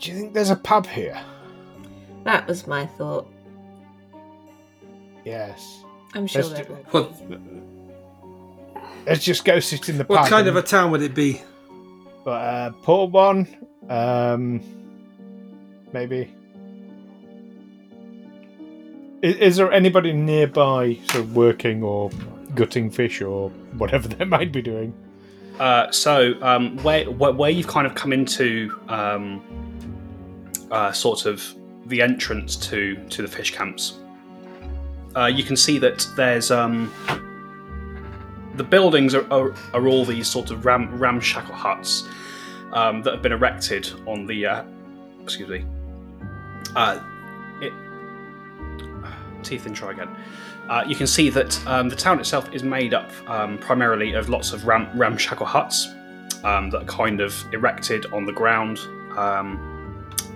[0.00, 1.20] Do you think there's a pub here?
[2.24, 3.28] That was my thought.
[5.24, 5.84] Yes.
[6.14, 7.04] I'm sure Let's there do- will.
[7.04, 7.40] What
[9.06, 10.10] Let's just go sit in the pub.
[10.16, 11.40] what kind of and- a town would it be?
[12.24, 13.48] But, uh, poor one?
[13.88, 14.60] Um,
[15.92, 16.32] maybe.
[19.22, 22.10] Is, is there anybody nearby, sort of working or
[22.54, 24.92] gutting fish or whatever they might be doing?
[25.58, 29.42] Uh, so um, where, where where you've kind of come into um,
[30.70, 31.54] uh, sort of
[31.86, 33.98] the entrance to to the fish camps,
[35.16, 36.92] uh, you can see that there's um,
[38.54, 42.08] the buildings are, are, are all these sort of ram, ramshackle huts
[42.72, 44.64] um, that have been erected on the uh,
[45.22, 45.64] excuse me
[46.76, 46.98] uh,
[49.42, 50.14] teeth and try again.
[50.68, 54.28] Uh, you can see that um, the town itself is made up um, primarily of
[54.28, 55.88] lots of ram- ramshackle huts
[56.44, 58.78] um, that are kind of erected on the ground.
[59.16, 59.68] Um,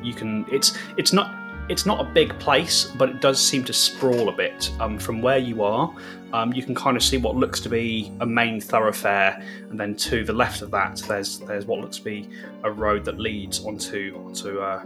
[0.02, 1.34] you can it's it's not
[1.68, 4.70] it's not a big place, but it does seem to sprawl a bit.
[4.78, 5.92] Um, from where you are,
[6.32, 9.96] um, you can kind of see what looks to be a main thoroughfare, and then
[9.96, 12.28] to the left of that, there's there's what looks to be
[12.62, 14.80] a road that leads onto onto uh,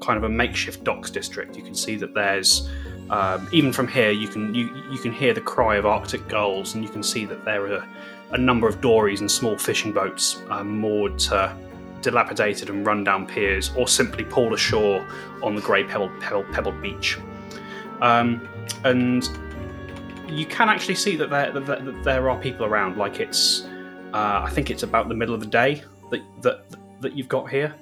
[0.00, 1.56] kind of a makeshift docks district.
[1.56, 2.68] You can see that there's
[3.10, 6.74] um, even from here, you can you you can hear the cry of Arctic gulls,
[6.74, 7.88] and you can see that there are
[8.32, 11.56] a number of dories and small fishing boats um, moored to
[12.02, 15.06] dilapidated and rundown piers, or simply pulled ashore
[15.42, 17.18] on the grey pebbled, pebbled, pebbled beach.
[18.00, 18.48] Um,
[18.84, 19.28] and
[20.28, 22.96] you can actually see that there, that, that there are people around.
[22.96, 23.64] Like it's,
[24.12, 26.64] uh, I think it's about the middle of the day that that,
[27.00, 27.74] that you've got here.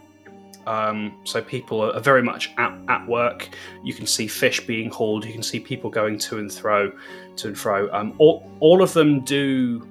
[0.67, 3.51] Um, so people are very much at, at work.
[3.85, 5.25] You can see fish being hauled.
[5.25, 6.93] You can see people going to and fro,
[7.37, 7.89] to and fro.
[7.93, 9.89] Um, all, all of them do.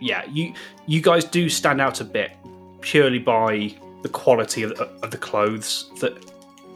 [0.00, 0.52] Yeah, you
[0.86, 2.32] you guys do stand out a bit
[2.80, 6.12] purely by the quality of, of the clothes that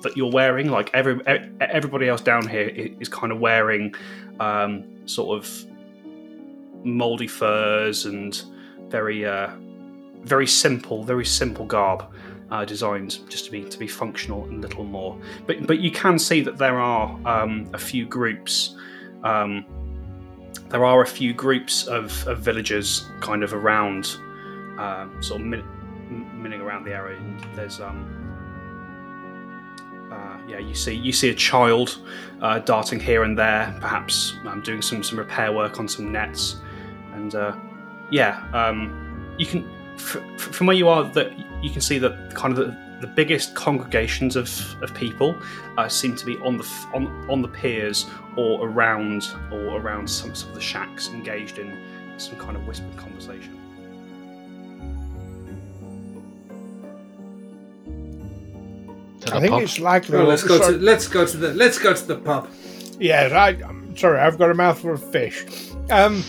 [0.02, 0.70] that you're wearing.
[0.70, 1.20] Like every
[1.60, 3.94] everybody else down here is kind of wearing
[4.40, 5.64] um, sort of
[6.84, 8.40] moldy furs and
[8.88, 9.50] very uh,
[10.26, 12.04] very simple, very simple garb.
[12.48, 16.16] Uh, designed just to be to be functional and little more, but but you can
[16.16, 18.76] see that there are um, a few groups
[19.24, 19.66] um,
[20.68, 24.16] there are a few groups of, of villagers kind of around,
[24.78, 25.64] uh, sort of min-
[26.34, 27.18] milling around the area.
[27.18, 28.12] And there's um,
[30.10, 31.98] uh, yeah, you see you see a child
[32.40, 36.56] uh, darting here and there, perhaps um, doing some some repair work on some nets,
[37.14, 37.56] and uh,
[38.10, 41.32] yeah, um, you can f- from where you are that
[41.62, 44.48] you can see that kind of the, the biggest congregations of,
[44.82, 45.36] of people
[45.76, 48.06] uh, seem to be on the on on the piers
[48.36, 51.78] or around or around some, some of the shacks, engaged in
[52.16, 53.52] some kind of whispered conversation.
[59.32, 59.62] I think pub.
[59.62, 60.16] it's likely.
[60.16, 60.74] Well, let's go sorry.
[60.74, 62.48] to let's go to the let's go to the pub.
[62.98, 63.62] Yeah, right.
[63.62, 65.44] I'm sorry, I've got a mouthful of fish.
[65.90, 66.22] Um,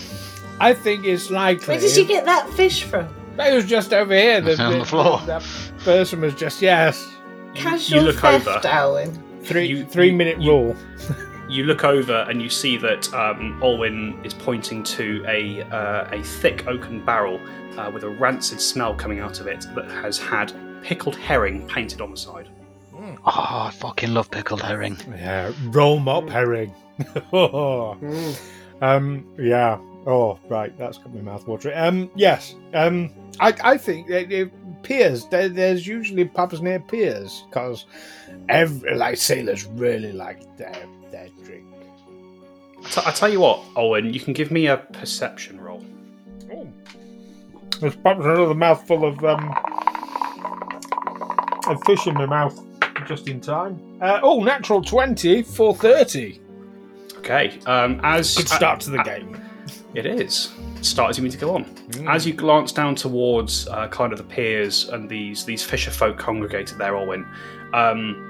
[0.59, 1.75] I think it's likely.
[1.75, 3.07] Where did you get that fish from?
[3.39, 4.41] It was just over here.
[4.41, 5.21] The, on the, the floor.
[5.25, 5.43] That
[5.79, 7.13] person was just yes.
[7.53, 8.61] Casual you look theft, over.
[8.67, 9.23] Owen.
[9.43, 10.75] Three you, three you, minute you, rule.
[11.49, 16.21] you look over and you see that um, Olwyn is pointing to a uh, a
[16.23, 17.39] thick oaken barrel
[17.77, 22.01] uh, with a rancid smell coming out of it that has had pickled herring painted
[22.01, 22.49] on the side.
[22.93, 23.17] Mm.
[23.25, 23.31] Oh,
[23.67, 24.97] I fucking love pickled herring.
[25.09, 26.73] Yeah, roll mop herring.
[26.99, 28.39] mm.
[28.81, 29.79] Um, yeah.
[30.05, 30.77] Oh, right.
[30.77, 31.77] That's got my mouth watering.
[31.77, 32.55] Um, yes.
[32.73, 35.25] Um, I, I think it, it, piers.
[35.25, 37.85] There, there's usually pubs near piers because
[38.49, 40.75] every like sailors really like their
[41.11, 41.65] their drink.
[42.89, 45.83] So I tell you what, Owen, you can give me a perception roll.
[46.53, 46.67] Oh.
[47.79, 49.53] There's perhaps another mouthful of um
[51.67, 52.57] of fish in my mouth
[53.07, 53.79] just in time.
[54.01, 56.39] Uh, oh, natural 20 for 30.
[57.29, 57.59] Okay.
[57.65, 59.41] Um, as good start uh, to the uh, game.
[59.93, 60.53] It is.
[60.81, 61.65] Start as you mean to go on.
[61.65, 62.09] Mm.
[62.09, 66.17] As you glance down towards uh, kind of the piers and these these fisher folk
[66.17, 67.27] congregated there, Olwyn,
[67.73, 68.23] um,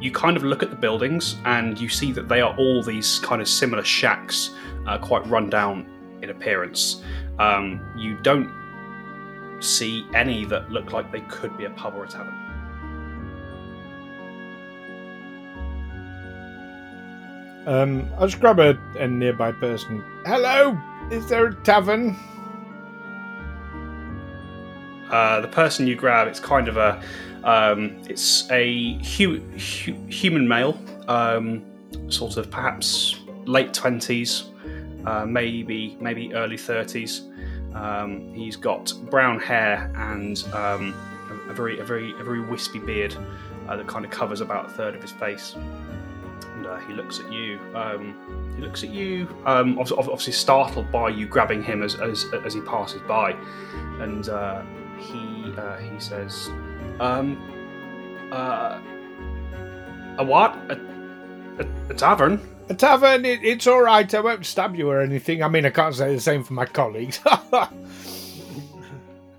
[0.00, 3.20] you kind of look at the buildings and you see that they are all these
[3.20, 4.50] kind of similar shacks,
[4.88, 5.86] uh, quite run down
[6.22, 7.04] in appearance.
[7.38, 8.50] Um, you don't
[9.60, 12.34] see any that look like they could be a pub or a tavern.
[17.66, 20.02] Um, I'll just grab a, a nearby person.
[20.24, 20.78] Hello,
[21.10, 22.16] is there a tavern?
[25.10, 27.02] Uh, the person you grab, it's kind of a,
[27.44, 31.62] um, it's a hu- hu- human male, um,
[32.08, 34.44] sort of perhaps late twenties,
[35.04, 37.22] uh, maybe maybe early thirties.
[37.74, 40.94] Um, he's got brown hair and um,
[41.30, 43.14] a, a, very a very a very wispy beard
[43.68, 45.54] uh, that kind of covers about a third of his face
[46.70, 47.58] uh, he looks at you.
[47.74, 52.54] Um, he looks at you, um, obviously startled by you grabbing him as as, as
[52.54, 53.32] he passes by,
[54.00, 54.62] and uh,
[54.98, 56.48] he uh, he says,
[57.00, 57.36] um,
[58.32, 58.80] uh,
[60.18, 60.54] "A what?
[60.70, 60.80] A,
[61.58, 63.24] a, a tavern?" A tavern?
[63.24, 64.12] It, it's all right.
[64.14, 65.42] I won't stab you or anything.
[65.42, 67.18] I mean, I can't say the same for my colleagues.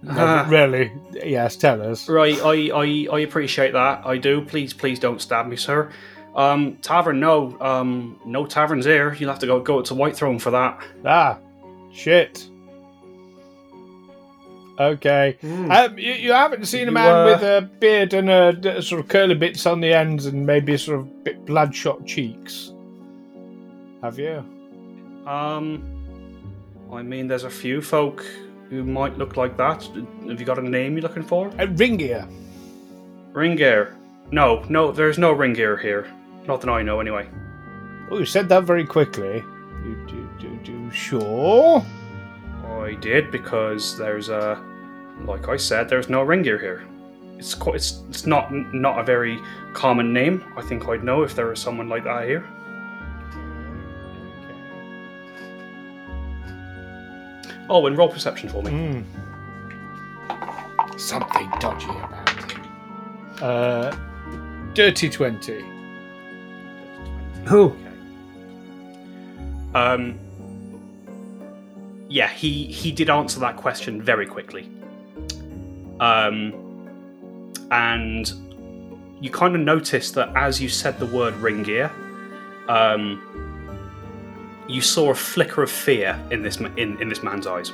[0.03, 2.09] No, uh, really, yes, tell us.
[2.09, 4.01] Right, I, I, I appreciate that.
[4.03, 4.41] I do.
[4.41, 5.91] Please, please don't stab me, sir.
[6.35, 7.57] Um, tavern, no.
[7.59, 9.13] Um, no taverns here.
[9.13, 10.79] You'll have to go go to Whitethrone for that.
[11.05, 11.37] Ah,
[11.91, 12.47] shit.
[14.79, 15.37] Okay.
[15.43, 15.71] Mm.
[15.71, 17.25] Um, you, you, haven't seen a man uh...
[17.25, 20.75] with a beard and a, a, sort of curly bits on the ends and maybe
[20.77, 22.71] sort of bit bloodshot cheeks,
[24.01, 24.43] have you?
[25.27, 28.25] Um, I mean, there's a few folk
[28.69, 29.83] who might look like that.
[30.27, 31.49] Have you got a name you're looking for?
[31.59, 32.27] A Ringear.
[33.33, 33.95] Ringear.
[34.31, 36.11] No, no, there's no Ringear here.
[36.51, 37.29] Not that I know, anyway.
[38.09, 39.41] Oh, you said that very quickly.
[39.85, 41.81] You do, do, do, sure?
[42.65, 44.61] I did because there's a,
[45.23, 46.85] like I said, there's no Ringear here.
[47.37, 49.39] It's quite, it's, it's not not a very
[49.71, 50.43] common name.
[50.57, 52.45] I think I'd know if there was someone like that here.
[57.69, 58.71] Oh, and roll perception for me.
[58.71, 59.05] Mm.
[60.99, 63.41] something dodgy about it.
[63.41, 63.95] Uh,
[64.73, 65.80] dirty twenty.
[67.49, 67.75] Oh,
[69.73, 70.19] Um,
[72.09, 74.69] yeah, he he did answer that question very quickly.
[76.01, 76.53] Um,
[77.71, 78.31] and
[79.21, 81.89] you kind of noticed that as you said the word ring gear,
[82.67, 83.21] um,
[84.67, 87.71] you saw a flicker of fear in this in, in this man's eyes.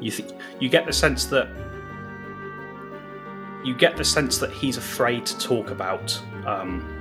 [0.00, 0.12] You
[0.58, 1.48] you get the sense that
[3.64, 6.99] you get the sense that he's afraid to talk about um,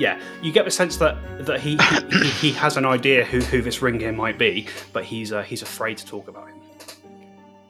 [0.00, 1.76] yeah, you get the sense that that he
[2.10, 5.42] he, he has an idea who, who this ring gear might be, but he's uh,
[5.42, 6.58] he's afraid to talk about him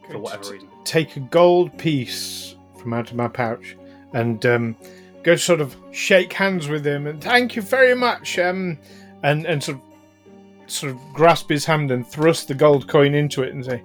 [0.09, 0.69] for whatever reason.
[0.85, 3.75] Take a gold piece from out of my pouch
[4.13, 4.77] and um,
[5.23, 8.39] go sort of shake hands with him and thank you very much.
[8.39, 8.79] Um,
[9.23, 13.43] and and sort of sort of grasp his hand and thrust the gold coin into
[13.43, 13.83] it and say,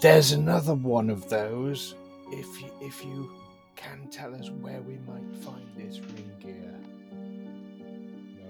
[0.00, 1.94] "There's another one of those.
[2.32, 3.30] If you, if you
[3.76, 6.33] can tell us where we might find this ring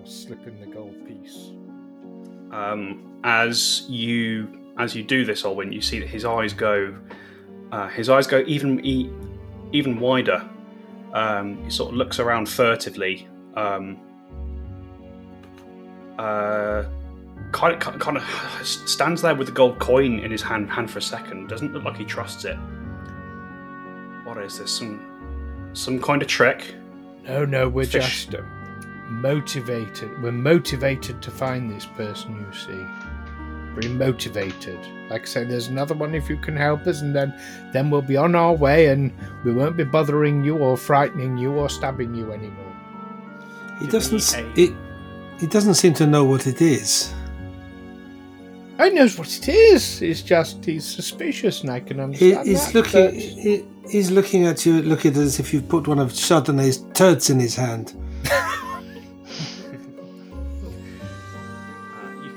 [0.05, 1.51] gear." I'll slip in the gold piece.
[2.53, 6.95] Um, as you as you do this, Olwyn, you see that his eyes go
[7.73, 9.11] uh, his eyes go even e-
[9.73, 10.49] even wider.
[11.13, 13.29] Um, he sort of looks around furtively.
[13.55, 14.01] Um,
[16.19, 16.85] uh,
[17.53, 18.25] kind of kind of
[18.67, 21.49] stands there with the gold coin in his hand hand for a second.
[21.49, 22.57] Doesn't look like he trusts it.
[24.25, 24.71] What is this?
[24.77, 26.75] Some some kind of trick?
[27.25, 28.27] No, no, we're Fish.
[28.27, 28.35] just
[29.21, 30.21] motivated.
[30.23, 32.87] We're motivated to find this person, you see.
[33.75, 34.79] Very motivated.
[35.11, 37.35] Like I say, there's another one if you can help us, and then
[37.73, 39.13] then we'll be on our way, and
[39.45, 42.73] we won't be bothering you or frightening you or stabbing you anymore.
[43.81, 44.57] he doesn't.
[44.57, 44.73] me It.
[45.41, 47.13] He doesn't seem to know what it is.
[48.79, 50.01] I knows what it is.
[50.03, 52.03] It's just he's suspicious, and I can He,
[52.35, 53.05] understand he's that, looking.
[53.07, 57.29] but- He, he's looking at you, looking as if you've put one of Chardonnay's turds
[57.31, 57.95] in his hand.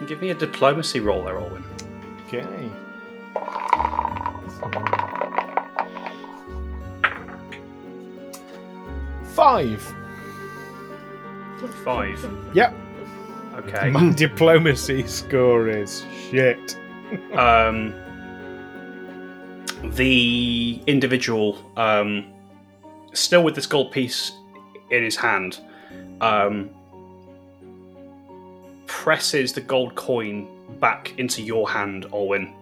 [0.08, 1.63] give me a diplomacy roll there, Olwyn.
[2.28, 2.72] Okay.
[9.34, 9.96] Five.
[11.84, 12.38] Five.
[12.54, 12.76] Yep.
[13.56, 13.89] Okay.
[13.89, 16.78] My diplomacy score is shit.
[17.34, 17.93] um,
[19.96, 22.26] the individual, um,
[23.13, 24.32] still with this gold piece
[24.89, 25.60] in his hand,
[26.22, 26.70] um,
[29.08, 30.46] presses the gold coin
[30.82, 32.54] back into your hand, Olwyn.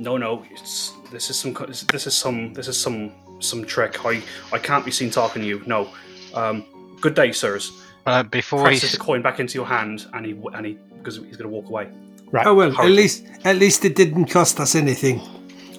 [0.00, 4.04] No, no, it's, this is some, this is some, this is some, some trick.
[4.04, 4.20] I,
[4.52, 5.62] I can't be seen talking to you.
[5.66, 5.88] No.
[6.34, 6.64] Um,
[7.00, 7.70] good day, sirs.
[8.06, 11.18] Uh, before he Presses the coin back into your hand, and he, and he, because
[11.18, 11.88] he's going to walk away.
[12.32, 12.44] Right.
[12.44, 15.20] Oh well, at least at least it didn't cost us anything.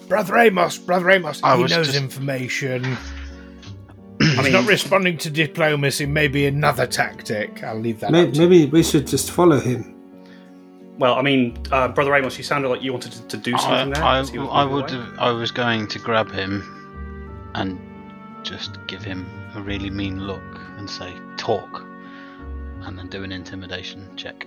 [0.08, 2.98] Brother Amos, Brother Amos, I he knows just- information.
[4.30, 7.64] He's I mean, not responding to diplomacy, maybe another tactic.
[7.64, 9.96] I'll leave that May- to Maybe we should just follow him.
[10.98, 13.94] Well, I mean, uh, brother Amos, you sounded like you wanted to, to do something
[13.94, 14.04] I, there.
[14.04, 16.62] I, as was I would have, I was going to grab him
[17.56, 17.80] and
[18.44, 20.44] just give him a really mean look
[20.78, 21.86] and say talk
[22.84, 24.46] and then do an intimidation check.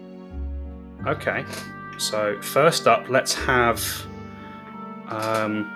[1.07, 1.45] Okay.
[1.99, 3.83] So first up, let's have
[5.09, 5.71] um,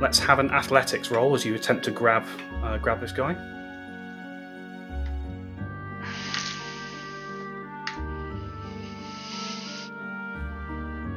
[0.00, 2.24] let's have an athletics roll as you attempt to grab
[2.62, 3.34] uh, grab this guy.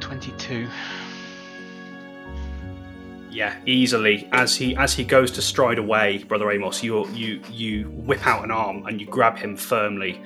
[0.00, 0.68] Twenty-two.
[3.30, 4.28] Yeah, easily.
[4.32, 8.44] As he as he goes to stride away, brother Amos, you you you whip out
[8.44, 10.22] an arm and you grab him firmly.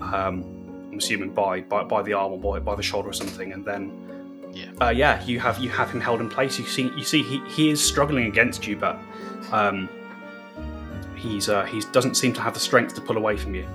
[0.00, 0.44] Um,
[0.90, 3.64] I'm assuming by, by by the arm or by, by the shoulder or something, and
[3.64, 4.70] then Yeah.
[4.80, 6.58] uh, yeah, you have you have him held in place.
[6.58, 8.98] You see you see he, he is struggling against you, but
[9.52, 9.88] um,
[11.18, 13.66] he's uh, he doesn't seem to have the strength to pull away from you.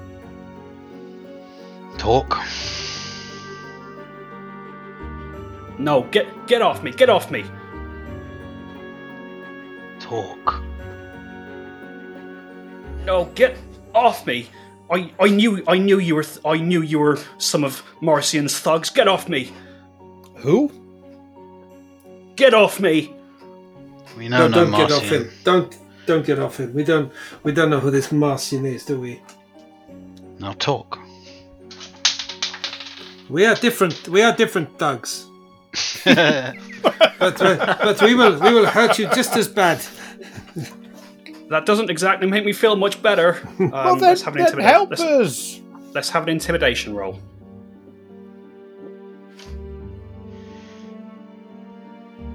[1.98, 2.38] Talk.
[5.78, 6.92] No, get get off me!
[6.92, 7.44] Get off me!
[10.00, 10.62] Talk.
[13.06, 13.58] No, get
[13.94, 14.50] off me!
[14.92, 18.60] I, I knew I knew you were th- I knew you were some of Marcian's
[18.60, 18.90] thugs.
[18.90, 19.52] Get off me!
[20.36, 20.72] Who?
[22.36, 23.14] Get off me!
[24.18, 25.30] We know No, no, don't get off him.
[25.44, 26.74] Don't don't get off him.
[26.74, 27.12] We don't
[27.44, 29.22] we don't know who this Marcian is, do we?
[30.40, 31.00] Now talk.
[33.30, 34.08] We are different.
[34.08, 35.26] We are different thugs.
[37.20, 39.82] But uh, but we will we will hurt you just as bad.
[41.50, 43.40] That doesn't exactly make me feel much better.
[43.60, 45.62] Um, well, then, let's have an then intimida- help let's, us.
[45.94, 47.20] let's have an intimidation roll.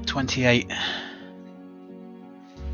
[0.06, 0.72] 28.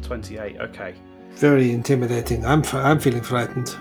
[0.04, 0.58] 28.
[0.60, 0.94] Okay.
[1.32, 2.44] Very intimidating.
[2.46, 3.76] I'm f- I'm feeling frightened.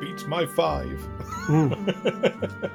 [0.00, 1.00] Beats my five.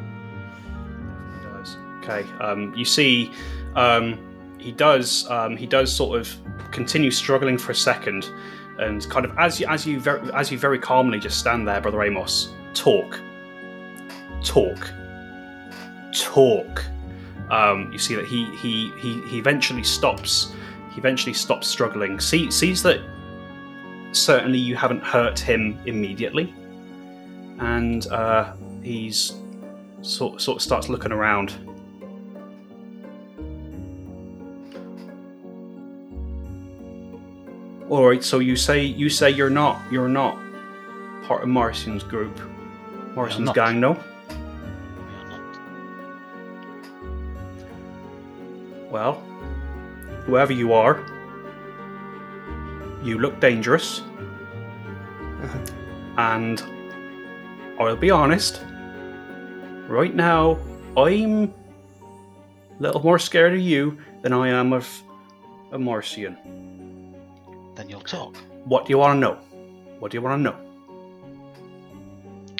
[1.34, 1.78] He does.
[1.99, 2.24] Okay.
[2.39, 3.32] Um, you see,
[3.76, 4.17] um,
[4.57, 5.30] he does.
[5.30, 6.34] Um, he does sort of
[6.72, 8.30] continue struggling for a second,
[8.78, 11.82] and kind of as you as you very as you very calmly just stand there,
[11.82, 12.49] brother Amos.
[12.74, 13.20] Talk.
[14.43, 14.91] Talk.
[16.13, 16.84] Talk.
[17.49, 20.53] Um, you see that he he he he eventually stops.
[21.00, 22.20] Eventually stops struggling.
[22.20, 23.00] See sees that
[24.12, 26.54] certainly you haven't hurt him immediately,
[27.60, 28.52] and uh,
[28.84, 29.36] he's
[30.02, 31.54] sort sort of starts looking around.
[37.88, 40.38] All right, so you say you say you're not you're not
[41.24, 42.38] part of Marcian's group,
[43.16, 43.56] Marcian's not.
[43.56, 43.93] gang, no?
[43.93, 45.60] We are not.
[48.91, 49.24] Well,
[50.30, 51.04] whoever you are,
[53.02, 54.02] you look dangerous,
[55.42, 55.58] uh-huh.
[56.18, 56.64] and
[57.80, 58.62] I'll be honest.
[59.88, 60.60] Right now,
[60.96, 64.88] I'm a little more scared of you than I am of
[65.72, 66.38] a Marcian.
[67.74, 68.38] Then you'll talk.
[68.66, 69.36] What do you want to know?
[69.98, 70.58] What do you want to know?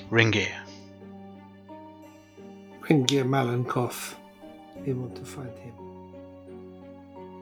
[0.10, 0.56] Ringir.
[2.82, 4.16] Ringir Malenkov.
[4.84, 5.79] We want to find him.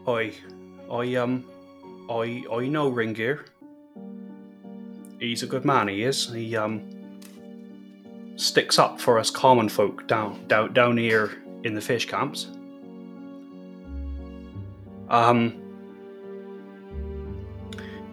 [0.07, 0.31] I,
[0.89, 1.45] I um,
[2.09, 3.45] I I know Ringir.
[5.19, 5.89] He's a good man.
[5.89, 6.31] He is.
[6.31, 6.97] He um
[8.37, 11.31] sticks up for us common folk down down down here
[11.63, 12.47] in the fish camps.
[15.09, 15.61] Um,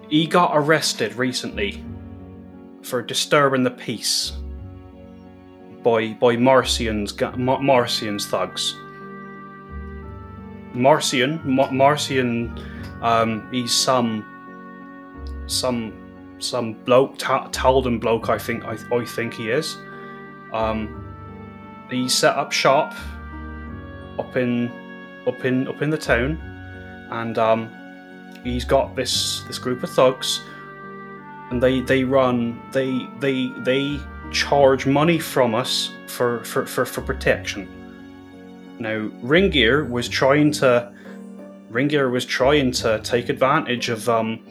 [0.08, 1.84] he got arrested recently
[2.82, 4.32] for disturbing the peace
[5.82, 8.74] by by Marcian's Marcian's thugs.
[10.74, 12.58] Marcian, Ma- Marcian,
[13.00, 14.24] um, he's some,
[15.46, 15.92] some,
[16.38, 18.28] some bloke, Ta- Taldan bloke.
[18.28, 19.76] I think, I, I think he is.
[20.52, 21.00] Um,
[21.90, 22.94] he set up shop
[24.18, 24.68] up in,
[25.26, 26.38] up in, up in the town,
[27.10, 27.70] and um,
[28.44, 30.42] he's got this this group of thugs,
[31.50, 33.98] and they they run they they they
[34.30, 37.68] charge money from us for for for, for protection.
[38.78, 40.92] Now, Ringgear was trying to
[41.70, 44.46] Ringgear was trying to take advantage of um,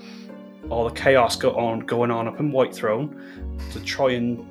[0.69, 4.45] all the chaos go on going on up in Whitethrone to try and,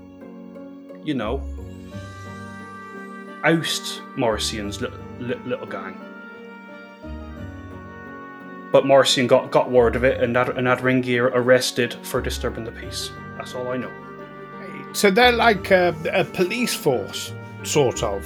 [1.07, 1.43] you know,
[3.45, 6.01] oust Marcian's little, little gang.
[8.73, 12.73] But Marcian got, got word of it and had, and had arrested for disturbing the
[12.73, 13.11] peace.
[13.37, 13.93] That's all I know.
[14.95, 17.33] So they're like a, a police force,
[17.64, 18.25] sort of,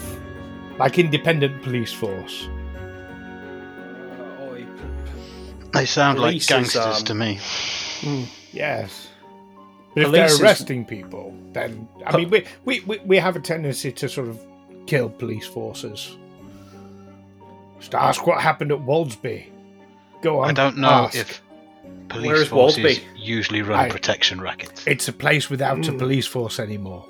[0.79, 2.49] like independent police force.
[5.73, 7.39] They sound like Police is, gangsters um, to me.
[8.53, 9.09] Yes.
[9.95, 13.41] But if they're is- arresting people, then I mean, we, we, we, we have a
[13.41, 14.41] tendency to sort of
[14.87, 16.17] kill police forces.
[17.79, 19.47] Just ask what happened at Waldsby.
[20.23, 20.49] Go on.
[20.49, 21.17] I don't know ask.
[21.17, 21.43] if
[22.09, 23.03] police Where's forces Waldsby?
[23.15, 24.87] usually run I- protection rackets.
[24.87, 25.99] it's a place without a Hmm.
[25.99, 27.05] police force anymore.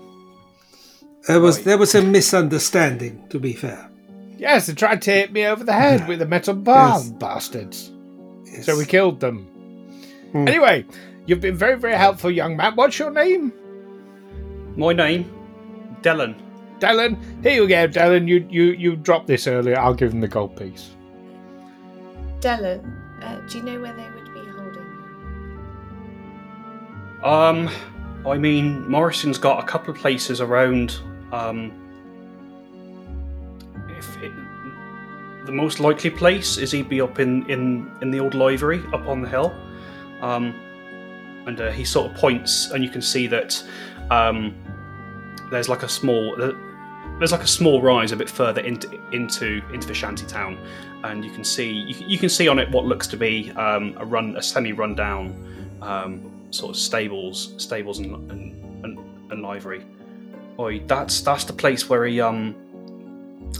[1.27, 3.89] There was there was a misunderstanding, to be fair.
[4.39, 7.09] Yes, they tried to hit me over the head with a metal bar, Yes.
[7.11, 7.91] bastards.
[8.45, 8.66] Yes.
[8.66, 9.47] So we killed them.
[10.33, 10.47] Hmm.
[10.47, 10.85] Anyway,
[11.27, 12.77] you've been very, very helpful, young man.
[12.77, 13.53] What's your name?
[14.77, 15.24] My name,
[16.03, 16.35] Dylan.
[16.79, 17.16] Dylan.
[17.43, 18.29] Here you go, Dylan.
[18.29, 19.79] You you you dropped this earlier.
[19.79, 20.91] I'll give him the gold piece.
[22.41, 22.85] Dylan,
[23.22, 24.87] uh, do you know where they would be holding
[27.22, 27.24] you?
[27.24, 27.70] Um,
[28.27, 31.01] I mean, Morrison's got a couple of places around.
[31.33, 31.72] Um,
[33.89, 34.33] if it,
[35.47, 39.07] the most likely place is he'd be up in in in the old library up
[39.07, 39.55] on the hill.
[40.20, 40.55] Um,
[41.47, 43.62] and uh, he sort of points, and you can see that
[44.11, 44.55] um,
[45.51, 49.87] there's like a small there's like a small rise a bit further into into into
[49.87, 50.59] the shanty town,
[51.05, 53.95] and you can see you, you can see on it what looks to be um,
[53.99, 58.99] a run a semi rundown um, sort of stables stables and and, and,
[59.31, 59.85] and livery.
[60.59, 62.54] Oi, that's that's the place where he um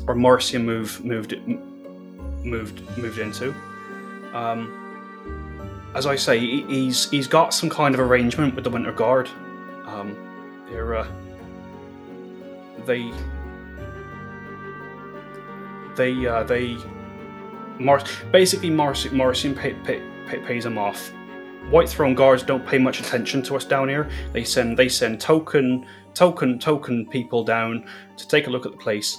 [0.09, 1.37] or Marcia moved moved
[2.45, 3.55] moved moved into.
[4.33, 4.83] Um,
[5.95, 9.29] as I say, he- he's he's got some kind of arrangement with the Winter Guard.
[9.87, 10.17] Um,
[10.71, 11.07] they're uh,
[12.87, 13.13] they
[15.97, 16.77] they uh, they
[17.79, 21.11] Mar- basically Marcian, Marcian pay, pay, pay, pays them off.
[21.71, 24.09] Whitethrone guards don't pay much attention to us down here.
[24.33, 27.85] They send they send token token token people down
[28.17, 29.19] to take a look at the place.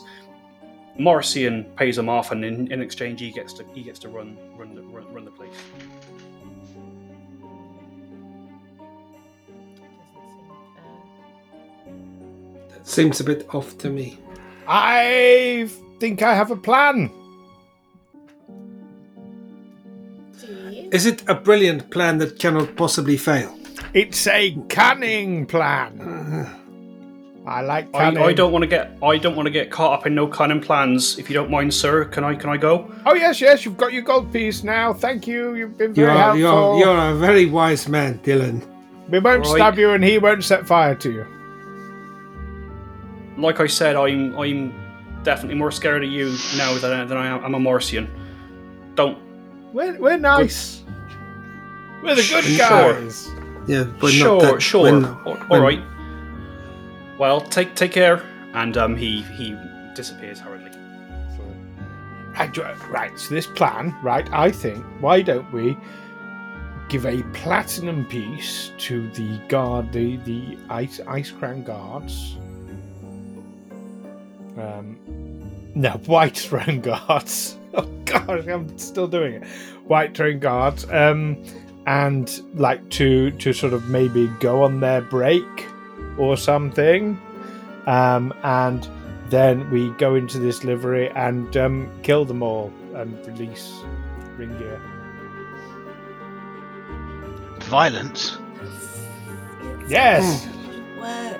[0.97, 4.37] Morrison pays him off, and in, in exchange, he gets to he gets to run
[4.55, 5.53] run the, run, run the place.
[12.83, 14.17] Seems a bit off to me.
[14.67, 15.69] I
[15.99, 17.11] think I have a plan.
[20.91, 23.53] Is it a brilliant plan that cannot possibly fail?
[23.93, 25.99] It's a cunning plan.
[26.01, 26.53] Uh-huh.
[27.45, 28.23] I like I, cunning.
[28.23, 30.59] I don't want to get I don't want to get caught up in no cunning
[30.61, 31.17] plans.
[31.17, 32.91] If you don't mind, sir, can I can I go?
[33.05, 34.93] Oh yes, yes, you've got your gold piece now.
[34.93, 35.55] Thank you.
[35.55, 36.39] You've been You very are, helpful.
[36.79, 38.65] you're, you're a very wise man, Dylan.
[39.09, 39.55] We won't Right.
[39.55, 41.25] stab you, and he won't set fire to you.
[43.37, 44.73] Like I said, I'm I'm
[45.23, 47.43] definitely more scared of you now than, than I am.
[47.45, 48.09] I'm a Morrison.
[48.95, 49.17] Don't
[49.73, 50.83] We're, we're nice.
[52.03, 52.57] We're the good Sure.
[52.69, 53.29] guys.
[53.67, 54.61] Yeah, but sure, not that.
[54.61, 54.83] sure.
[54.83, 55.81] when- All- when- all right.
[57.17, 58.21] Well, take take care.
[58.53, 59.55] And um, he he
[59.95, 60.71] disappears hurriedly.
[62.37, 65.75] Right, right, so this plan, right, I think, why don't we
[66.87, 72.37] give a platinum piece to the guard, the, the Ice, Ice Crown guards?
[74.55, 74.99] Um,
[75.77, 77.53] no, Whitethrone guards.
[77.73, 79.43] Oh, gosh, I'm still doing it.
[79.87, 80.89] Whitethrone guards.
[80.89, 81.37] Um,
[81.85, 85.43] and, like, to, to sort of maybe go on their break
[86.17, 87.21] or something.
[87.85, 88.89] Um, and
[89.29, 93.83] then we go into this livery and um, kill them all and release
[94.37, 94.81] Ringier.
[97.65, 98.39] Violence?
[99.87, 100.47] Yes.
[100.99, 101.36] Work.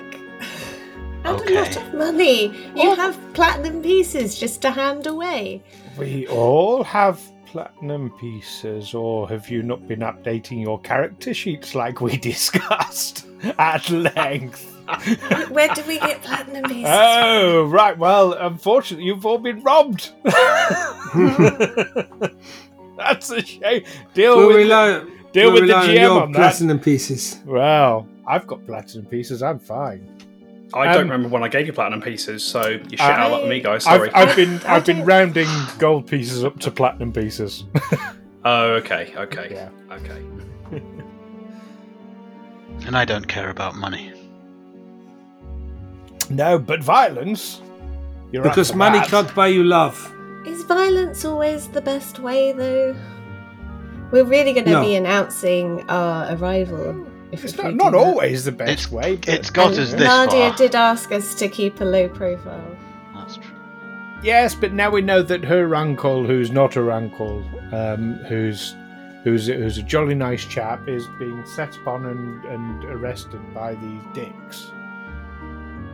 [1.28, 1.56] And Okay.
[1.56, 2.46] a lot of money.
[2.74, 2.94] You Oh.
[2.94, 5.62] have platinum pieces just to hand away.
[5.98, 12.00] We all have platinum pieces, or have you not been updating your character sheets like
[12.00, 13.26] we discussed
[13.58, 14.74] at length?
[15.50, 16.86] Where do we get platinum pieces?
[16.88, 17.96] oh, right.
[17.98, 20.10] Well, unfortunately, you've all been robbed.
[22.96, 23.84] That's a shame.
[24.14, 26.38] Deal We'll with rely, the, deal with the rely on GM on that.
[26.38, 27.38] platinum pieces.
[27.44, 29.42] Well, I've got platinum pieces.
[29.42, 30.08] I'm fine.
[30.74, 33.32] I don't Um, remember when I gave you platinum pieces, so you shit I- out
[33.42, 33.84] of me, guys.
[33.84, 34.10] Sorry.
[34.12, 35.48] I've, I've been I I've been rounding
[35.78, 37.64] gold pieces up to platinum pieces.
[38.44, 39.70] oh, okay, okay, Yeah.
[39.92, 40.22] okay.
[42.86, 44.12] And I don't care about money.
[46.30, 47.60] no, but violence.
[48.30, 49.08] You're Because money that.
[49.08, 49.96] can't buy you love.
[50.46, 52.94] Is violence always the best way, though?
[54.12, 54.80] We're really going to No.
[54.82, 57.04] be announcing our arrival.
[57.30, 59.16] If It's not, not always the best It's- way.
[59.16, 60.56] But it's got us this Nadya far.
[60.56, 62.76] did ask us to keep a low profile.
[63.14, 63.44] That's true.
[64.22, 68.74] Yes, but now we know that her uncle, who's not her uncle, um, who's
[69.24, 74.02] who's who's a jolly nice chap, is being set upon and, and arrested by these
[74.14, 74.70] dicks.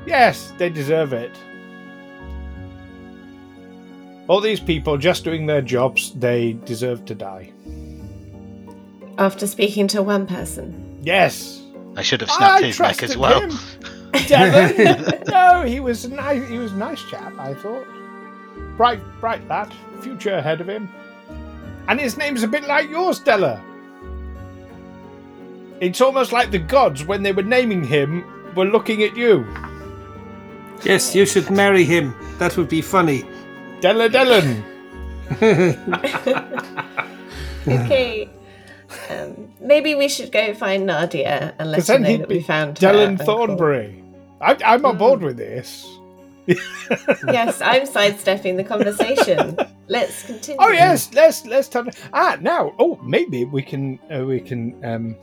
[0.07, 1.33] Yes, they deserve it.
[4.29, 7.53] All these people just doing their jobs, they deserve to die.
[9.19, 10.84] After speaking to one person.
[11.05, 11.63] Yes.
[11.97, 13.41] I should have snapped I his neck as well.
[13.43, 13.59] him.
[15.29, 16.49] No, he was nice.
[16.49, 17.37] He was a nice chap.
[17.39, 17.87] I thought.
[18.77, 19.73] Bright, bright lad.
[20.01, 20.89] Future ahead of him.
[21.89, 23.61] And his name's a bit like yours, Della.
[25.81, 28.25] It's almost like the gods, when they were naming him,
[28.55, 29.45] were looking at you.
[30.85, 32.15] Yes, you should marry him.
[32.39, 33.25] That would be funny.
[33.81, 34.63] Della Dellon.
[37.67, 38.29] Okay.
[39.11, 42.79] Um, maybe we should go find Nadya and let her know that we be found
[42.79, 44.03] her Thornbury.
[44.41, 45.87] I, I'm on board with this.
[46.47, 49.57] Yes, I'm sidestepping the conversation.
[49.89, 50.59] Let's continue.
[50.61, 51.91] Oh yes, let's let's turn.
[52.15, 55.15] Ah, now, oh, maybe we can uh, we can um,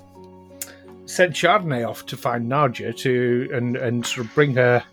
[1.06, 4.84] send Chardonnay off to find Nadya to and and sort of bring her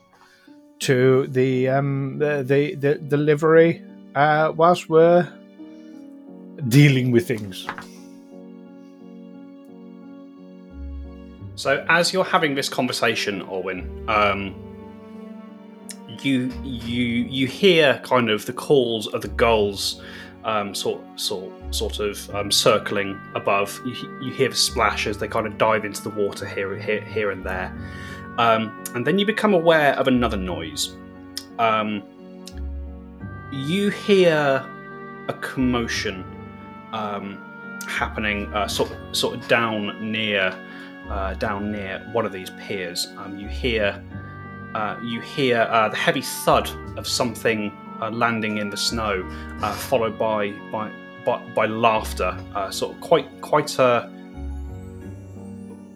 [0.81, 3.83] to the um the the the, the livery
[4.15, 5.31] uh, whilst we're
[6.69, 7.67] dealing with things.
[11.59, 14.55] So as you're having this conversation, Orwin, um,
[16.21, 20.01] you you you hear kind of the calls of the gulls,
[20.45, 23.81] um, sort sort sort of um, circling above.
[23.85, 27.01] You, you hear the splash as they kind of dive into the water here here,
[27.01, 27.77] here and there,
[28.39, 30.95] um, and then you become aware of another noise.
[31.59, 32.05] Um,
[33.51, 34.65] you hear
[35.27, 36.25] a commotion
[36.93, 37.37] um,
[37.89, 40.57] happening, uh, sort sort of down near
[41.09, 43.09] uh, down near one of these piers.
[43.17, 44.03] Um, you hear
[44.75, 49.27] uh, you hear uh, the heavy thud of something uh, landing in the snow,
[49.63, 50.91] uh, followed by by
[51.25, 52.37] by, by laughter.
[52.71, 54.11] Sort of quite quite a.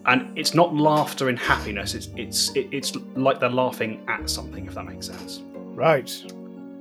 [0.05, 1.93] And it's not laughter in happiness.
[1.93, 4.65] It's it's it's like they're laughing at something.
[4.65, 5.41] If that makes sense.
[5.53, 6.11] Right.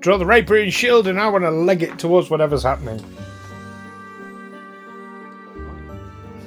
[0.01, 3.01] Draw the rapier and shield, and I want to leg it towards whatever's happening.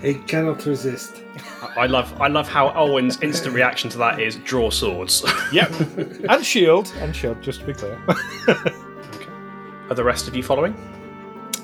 [0.06, 1.24] He cannot resist.
[1.76, 5.26] I love I love how Owen's instant reaction to that is draw swords.
[5.52, 5.72] Yep.
[6.30, 6.94] and shield.
[7.00, 8.00] And shield, just to be clear.
[9.90, 10.74] Are the rest of you following?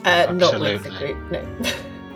[0.06, 1.46] Uh, not with the group, no.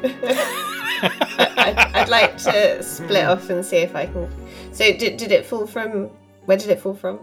[1.57, 4.27] I'd, I'd like to split off and see if I can.
[4.71, 6.09] So, did, did it fall from.
[6.45, 7.19] Where did it fall from?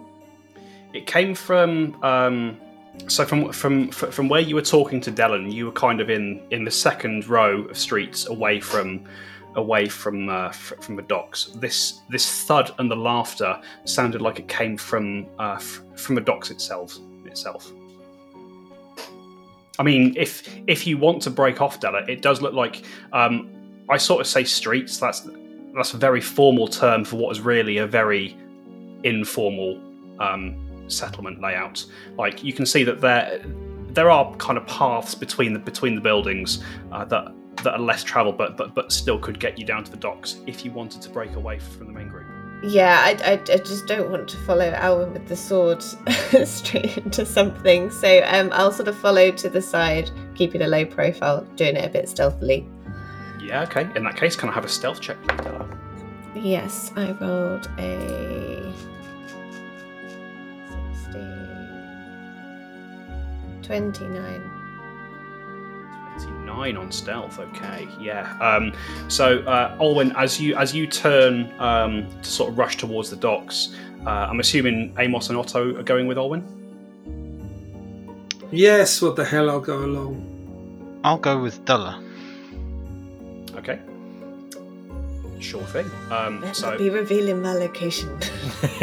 [0.92, 2.56] It came from um,
[3.08, 6.42] so from from from where you were talking to Dellen, you were kind of in
[6.50, 9.04] in the second row of streets away from
[9.54, 11.46] away from uh, fr- from the docks.
[11.56, 16.20] This this thud and the laughter sounded like it came from uh, f- from the
[16.20, 17.72] docks itself itself.
[19.78, 23.48] I mean, if if you want to break off Della, it does look like um,
[23.88, 24.98] I sort of say streets.
[24.98, 25.28] That's
[25.74, 28.36] that's a very formal term for what is really a very
[29.02, 29.80] informal
[30.20, 31.84] um, settlement layout.
[32.16, 33.42] Like you can see that there
[33.88, 36.62] there are kind of paths between the between the buildings
[36.92, 39.90] uh, that that are less traveled, but but but still could get you down to
[39.90, 42.26] the docks if you wanted to break away from the main group.
[42.64, 45.82] Yeah, I, I, I just don't want to follow Alwyn with the sword
[46.44, 47.90] straight into something.
[47.90, 51.84] So um, I'll sort of follow to the side, keeping a low profile, doing it
[51.84, 52.64] a bit stealthily.
[53.40, 53.88] Yeah, okay.
[53.96, 55.68] In that case, can I have a stealth check, please, Della?
[56.36, 58.72] Yes, I rolled a
[63.72, 64.50] 29.
[66.18, 68.70] 29 on stealth okay yeah um,
[69.08, 73.16] so uh, Olwen as you as you turn um, to sort of rush towards the
[73.16, 73.74] docks
[74.06, 76.44] uh, I'm assuming Amos and Otto are going with Olwen
[78.54, 79.48] Yes, what the hell?
[79.48, 81.00] I'll go along.
[81.04, 82.02] I'll go with Dulla.
[83.54, 83.80] okay
[85.40, 88.16] sure thing um, Let's so not be revealing my location.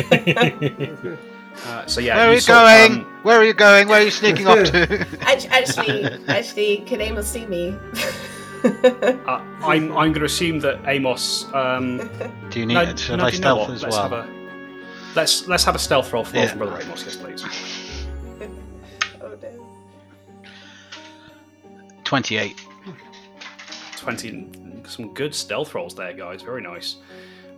[1.66, 2.92] uh, so yeah Where are you you sort of, going?
[3.06, 3.88] um, Where are you going?
[3.88, 5.08] Where are you sneaking off to?
[5.22, 7.76] Actually, actually, can Amos see me?
[8.64, 12.10] uh, I'm I'm going to assume that Amos um,
[12.50, 13.00] Do you need no, it?
[13.00, 14.10] Should no, I know stealth as let's well?
[14.10, 14.30] have a
[15.16, 16.48] let's let's have a stealth roll for, Yeah.
[16.48, 17.44] from Brother Amos yes please
[19.22, 20.46] oh no.
[22.04, 22.56] 28.
[23.98, 24.48] 20
[24.88, 26.96] some good stealth rolls there guys very nice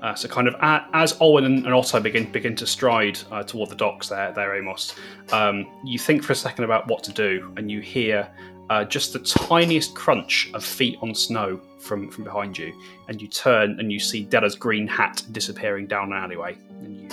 [0.02, 3.44] uh, so kind of a, as Olwen and, and Otto begin begin to stride uh,
[3.44, 4.96] toward the docks there there Amos
[5.32, 8.28] um, you think for a second about what to do and you hear
[8.70, 12.74] uh, just the tiniest crunch of feet on snow from from behind you
[13.08, 17.10] and you turn and you see Della's green hat disappearing down an alleyway and you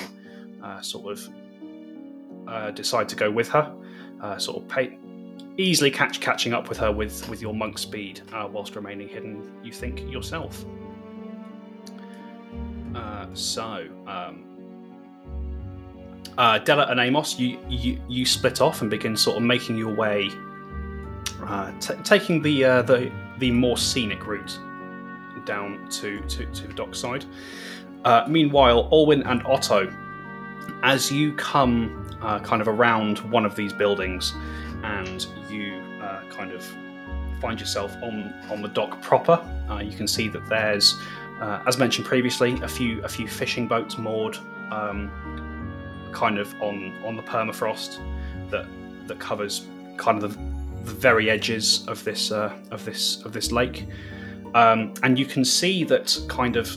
[0.64, 1.28] uh, sort of
[2.47, 3.74] uh, decide to go with her
[4.22, 4.97] uh, sort of pay,
[5.59, 9.72] easily catch catching up with her with with your monk speed whilst remaining hidden you
[9.72, 10.64] think yourself
[12.97, 14.45] uh, so um,
[16.36, 19.95] uh, Della and Amos you, you you split off and begin sort of making your
[19.95, 20.30] way
[21.43, 24.59] uh, t- taking the uh, the the more scenic route
[25.45, 27.24] down to to, to the dockside
[28.05, 29.93] uh, meanwhile Olwyn and Otto
[30.82, 34.34] as you come uh, kind of around one of these buildings
[34.82, 36.64] and you uh, kind of
[37.41, 39.41] find yourself on on the dock proper.
[39.70, 40.99] Uh, you can see that there's,
[41.41, 44.36] uh, as mentioned previously, a few a few fishing boats moored,
[44.70, 45.11] um,
[46.12, 47.99] kind of on on the permafrost
[48.51, 48.66] that
[49.07, 49.66] that covers
[49.97, 50.39] kind of the,
[50.84, 53.86] the very edges of this uh, of this of this lake,
[54.55, 56.76] um, and you can see that kind of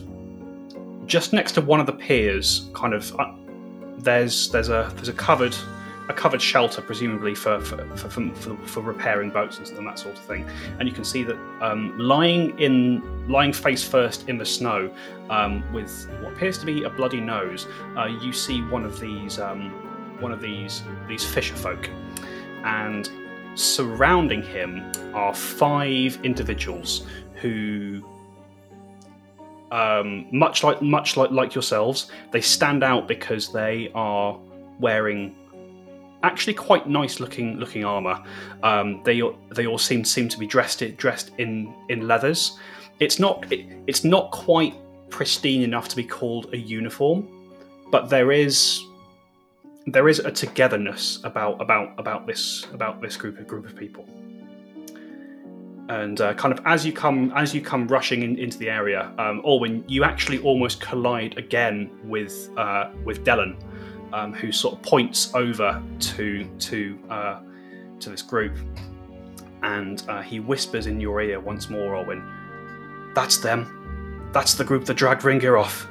[1.07, 3.13] just next to one of the piers, kind of.
[3.19, 3.33] Uh,
[3.97, 5.55] there's there's a there's a covered
[6.11, 10.17] a covered shelter, presumably for for, for, for, for, repairing boats and, and that sort
[10.17, 10.45] of thing.
[10.77, 14.93] And you can see that um, lying in lying face first in the snow,
[15.29, 19.39] um, with what appears to be a bloody nose, uh, you see one of these
[19.39, 19.71] um,
[20.19, 21.89] one of these these fisher folk,
[22.63, 23.09] and
[23.55, 28.03] surrounding him are five individuals who
[29.71, 34.37] um, much like much like like yourselves, they stand out because they are
[34.79, 35.35] wearing
[36.23, 38.21] actually quite nice looking looking armor.
[38.63, 42.57] Um, they all- they all seem seem to be dressed dressed in in leathers.
[42.99, 44.75] It's not it, it's not quite
[45.09, 47.27] pristine enough to be called a uniform,
[47.91, 48.81] but there is
[49.87, 54.05] there is a togetherness about about about this about this group of group of people
[55.89, 59.11] and uh, kind of as you come as you come rushing in, into the area,
[59.17, 63.55] um, Orwin, you actually almost collide again with uh, with Dellen,
[64.13, 67.39] um, who sort of points over to to uh,
[67.99, 68.53] to this group,
[69.63, 72.23] and uh, he whispers in your ear once more, Owen.
[73.15, 74.29] That's them.
[74.33, 75.87] That's the group that dragged Ringir off.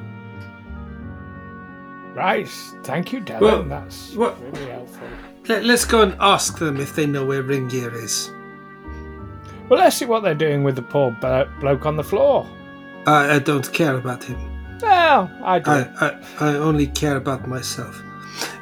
[2.14, 2.48] Right.
[2.82, 3.40] Thank you, Dylan.
[3.40, 5.06] Well, That's what- really helpful.
[5.48, 8.30] let, us go and ask them if they know where Ringgear is.
[9.68, 12.46] Well, let's see what they're doing with the poor blo- bloke on the floor.
[13.06, 14.38] I, I don't care about him.
[14.82, 15.70] Well, I do.
[15.70, 18.02] I, I, I only care about myself.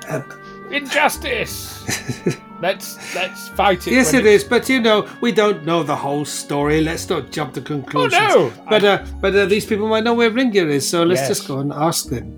[0.70, 2.36] Injustice.
[2.60, 3.92] let's let's fight it.
[3.92, 4.44] yes, it is.
[4.44, 6.80] But you know, we don't know the whole story.
[6.82, 8.14] Let's not jump to conclusions.
[8.28, 8.64] Oh, no!
[8.68, 11.28] But uh, but uh, these people might know where Ringgear is, so let's Yes.
[11.28, 12.34] just go and ask them.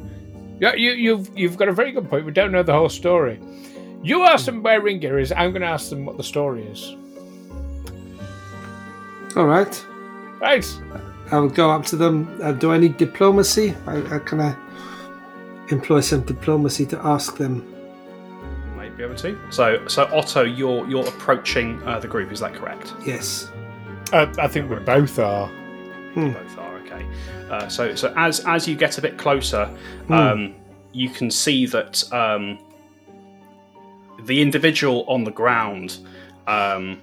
[0.61, 2.25] Yeah, you, you've you've got a very good point.
[2.25, 3.41] We don't know the whole story.
[4.03, 5.33] You ask them where Ringgear is.
[5.33, 6.95] I'm going to ask them what the story is.
[9.37, 9.87] All right.
[10.41, 10.67] Right.
[11.31, 12.39] I will go up to them.
[12.43, 13.75] Uh, do I need diplomacy?
[13.87, 14.57] I, I, can I
[15.71, 17.67] employ some diplomacy to ask them?
[18.77, 19.39] Might be able to.
[19.51, 22.33] So, so Otto, you're you're approaching uh, the group.
[22.33, 22.95] Is that correct?
[23.05, 23.51] Yes.
[24.13, 25.51] Uh, I think we both are.
[26.15, 27.07] Both are okay.
[27.51, 29.71] Uh, so, so as as you get a bit closer,
[30.09, 30.55] um,
[30.93, 32.59] you can see that um,
[34.25, 35.99] the individual on the ground
[36.47, 37.01] um,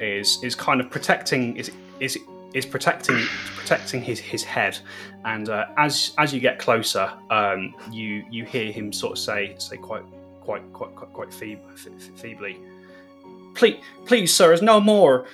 [0.00, 2.18] is is kind of protecting is is
[2.54, 3.18] is protecting
[3.56, 4.78] protecting his his head,
[5.24, 9.54] and uh, as as you get closer, um, you you hear him sort of say
[9.58, 10.04] say quite
[10.40, 11.58] quite quite quite, quite feeb,
[12.18, 12.58] feebly,
[13.54, 13.76] please
[14.06, 15.26] please sir, there's no more.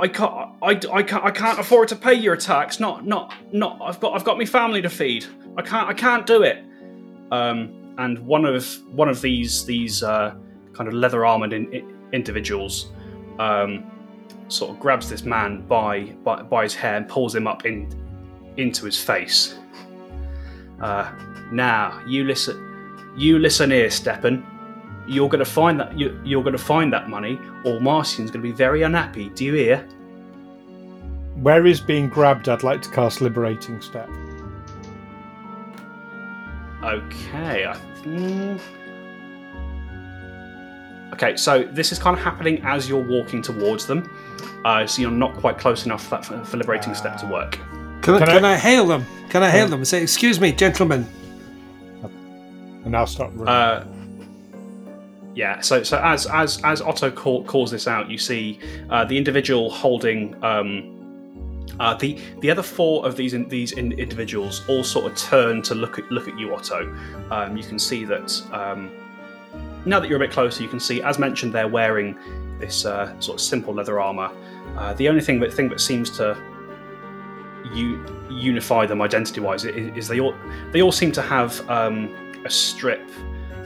[0.00, 0.32] I can't,
[0.62, 2.80] I, I can't, I can't afford to pay your tax.
[2.80, 3.78] Not, not, not.
[3.82, 5.26] I've got, I've got my family to feed.
[5.58, 6.64] I can't, I can't do it.
[7.30, 10.34] Um, and one of, one of these, these uh,
[10.72, 12.90] kind of leather armored in, in- individuals,
[13.38, 13.84] um,
[14.52, 17.88] sort of grabs this man by, by, by his hair and pulls him up in,
[18.56, 19.58] into his face.
[20.80, 21.10] Uh,
[21.50, 24.46] now you listen, you listen here, Stepan
[25.06, 28.42] you're going to find that you, you're going to find that money, or Marcian's going
[28.42, 29.28] to be very unhappy.
[29.30, 29.78] Do you hear?
[31.36, 32.48] Where is being grabbed?
[32.48, 34.08] I'd like to cast Liberating Step.
[36.82, 37.66] Okay.
[37.66, 38.60] I, mm.
[41.12, 44.10] Okay, so this is kind of happening as you're walking towards them.
[44.64, 47.58] Uh, so you're not quite close enough for, for, for liberating step to work.
[48.00, 49.04] Can, I, Can I- can I hail them?
[49.28, 51.06] Can I hail them and say, "Excuse me, gentlemen"?
[52.84, 53.48] And I'll start running.
[53.48, 53.86] Uh,
[55.34, 55.60] yeah.
[55.60, 58.58] So so as as as Otto call, calls this out, you see
[58.90, 63.92] uh, the individual holding um, uh, the the other four of these in, these in,
[63.92, 66.94] individuals all sort of turn to look at look at you, Otto.
[67.30, 68.90] Um, you can see that um,
[69.84, 72.16] now that you're a bit closer, you can see, as mentioned, they're wearing
[72.58, 74.30] this uh, sort of simple leather armor.
[74.76, 76.36] Uh, the only thing that thing that seems to
[77.74, 80.34] u- unify them identity-wise is, is they all
[80.72, 82.14] they all seem to have um,
[82.44, 83.08] a strip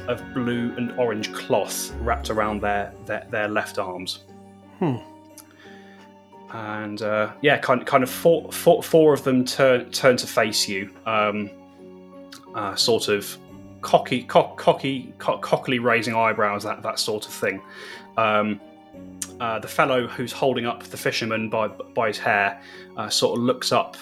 [0.09, 4.25] of blue and orange cloth wrapped around their their, their left arms.
[4.79, 4.97] Hmm.
[6.53, 10.69] And uh, yeah, kind kind of four, four, four of them turn turn to face
[10.69, 11.51] you, um,
[12.55, 13.37] uh, sort of
[13.87, 17.63] cocky, cock, cocky, co- cockily raising eyebrows, that that sort of thing.
[18.17, 18.61] Um,
[19.41, 22.61] uh, the fellow who's holding up the fisherman by by his hair
[22.97, 23.97] uh, sort of looks up,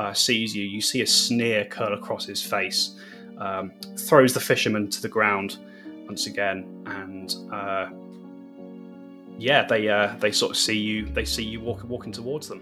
[0.00, 0.64] uh, sees you.
[0.64, 2.96] You see a sneer curl across his face.
[3.38, 5.58] Um, throws the fisherman to the ground
[6.06, 7.86] once again, and uh,
[9.38, 11.06] yeah, they uh, they sort of see you.
[11.06, 12.60] They see you walk, walking towards them.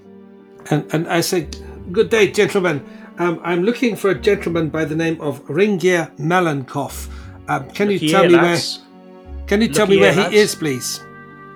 [0.69, 1.49] And and I say,
[1.91, 2.85] "Good day, gentlemen.
[3.19, 7.09] Um, I'm looking for a gentleman by the name of Ringier Malenkoff.
[7.49, 8.79] Um, can you tell here, me lads.
[8.79, 9.47] where?
[9.47, 11.01] Can you tell Looky me where here, he is, please?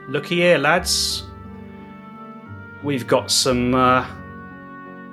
[0.08, 1.24] Looky here, lads.
[2.82, 3.74] We've got some.
[3.74, 4.06] Uh,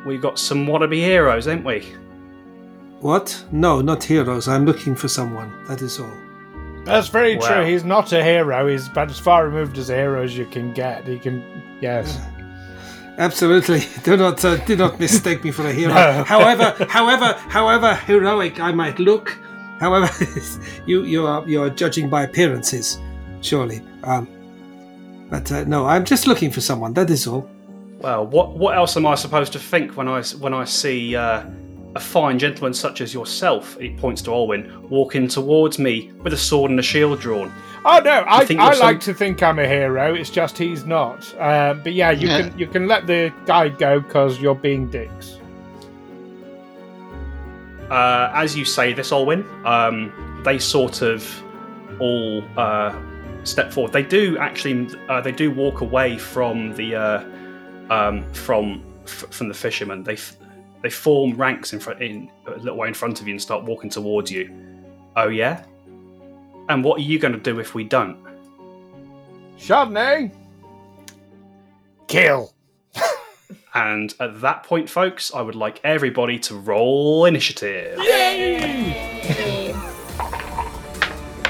[0.05, 1.85] we've got some wannabe heroes, ain't we?
[3.01, 3.43] What?
[3.51, 4.47] No, not heroes.
[4.47, 5.51] I'm looking for someone.
[5.67, 6.11] That is all.
[6.85, 7.47] That's very Wow.
[7.47, 7.65] true.
[7.65, 8.67] He's not a hero.
[8.67, 11.05] He's about as far removed as a hero as you can get.
[11.05, 11.43] He can,
[11.81, 12.17] yes.
[13.17, 13.81] Absolutely.
[14.03, 15.93] Do not uh, do not mistake me for a hero.
[15.97, 16.23] No.
[16.23, 19.29] However, however, however heroic I might look,
[19.79, 20.09] however,
[20.85, 22.99] you you are you are judging by appearances,
[23.41, 23.81] surely.
[24.03, 24.27] Um,
[25.29, 26.93] but uh, no, I'm just looking for someone.
[26.93, 27.49] That is all.
[27.99, 31.43] Well, what what else am I supposed to think when I when I see uh,
[31.95, 33.77] a fine gentleman such as yourself?
[33.79, 37.51] He points to Olwyn walking towards me with a sword and a shield drawn.
[37.89, 40.13] Oh no, I, think I you're some- like to think I'm a hero.
[40.13, 41.33] It's just he's not.
[41.39, 42.41] Um, but yeah, you Yeah.
[42.49, 45.39] can you can let the guy go because you're being dicks.
[47.89, 50.11] Uh, as you say this, Olwyn, um,
[50.43, 51.25] they sort of
[51.99, 52.93] all uh,
[53.43, 53.93] step forward.
[53.93, 54.89] They do actually.
[55.07, 57.23] Uh, they do walk away from the uh,
[57.89, 60.03] um, from f- from the fishermen.
[60.03, 60.35] They f-
[60.83, 63.63] they form ranks in front in a little way in front of you and start
[63.63, 64.53] walking towards you.
[65.15, 65.63] Oh yeah.
[66.69, 68.17] And what are you going to do if we don't?
[69.57, 70.31] Chardonnay,
[72.07, 72.53] kill.
[73.73, 77.99] And at that point, folks, I would like everybody to roll initiative.
[77.99, 79.75] Yay.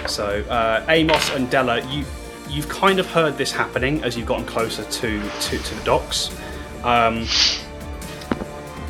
[0.07, 2.03] So uh, Amos and Della, you
[2.49, 6.35] you've kind of heard this happening as you've gotten closer to to, to the docks.
[6.83, 7.25] Um,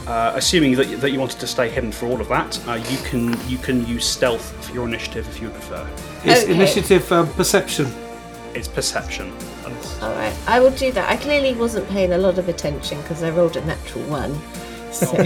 [0.08, 2.98] uh, assuming that, that you wanted to stay hidden for all of that, uh, you
[3.10, 5.88] can you can use stealth for your initiative if you prefer.
[6.26, 6.54] Is Okay.
[6.54, 7.88] initiative um, perception?
[8.54, 9.32] It's perception.
[10.02, 11.10] All right, I will do that.
[11.12, 14.34] I clearly wasn't paying a lot of attention because I rolled a natural one.
[14.92, 15.08] So,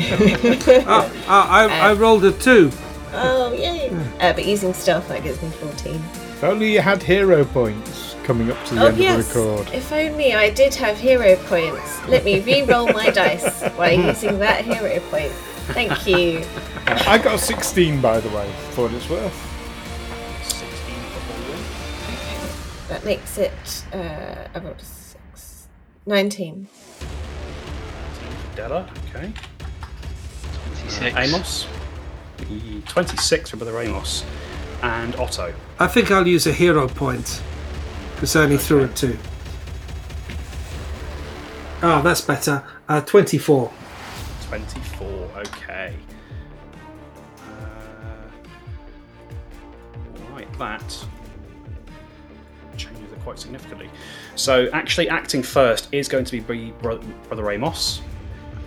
[0.87, 2.71] Ah, ah, I, I rolled a two.
[3.13, 3.89] oh yay!
[4.19, 5.95] Uh, but using stealth, that gives me fourteen.
[6.31, 9.27] If only you had hero points coming up to the Oh end yes!
[9.27, 9.73] of the record.
[9.73, 12.07] If only I did have hero points.
[12.07, 15.33] Let me re-roll my dice while using that hero point.
[15.73, 16.41] Thank you.
[16.87, 19.35] I got a 16, by the way, for what it's worth.
[20.43, 20.69] 16
[21.11, 21.59] for Baldwin.
[22.87, 23.85] That makes it.
[23.91, 25.67] Uh, I rolled a six.
[26.05, 26.69] Nineteen.
[28.55, 29.33] Della, okay.
[30.79, 31.17] 26.
[31.17, 31.67] Amos.
[32.49, 34.23] E- 26 for Brother Amos.
[34.83, 35.53] And Otto.
[35.79, 37.43] I think I'll use a hero point
[38.21, 39.17] because I only threw it two.
[41.81, 42.63] Oh, that's better.
[42.87, 43.71] Uh, 24.
[44.43, 45.07] 24,
[45.37, 45.95] okay.
[47.39, 47.51] Uh,
[50.29, 51.05] right, that
[52.77, 53.89] changes it quite significantly.
[54.35, 58.03] So, actually, acting first is going to be Bro- Brother Amos.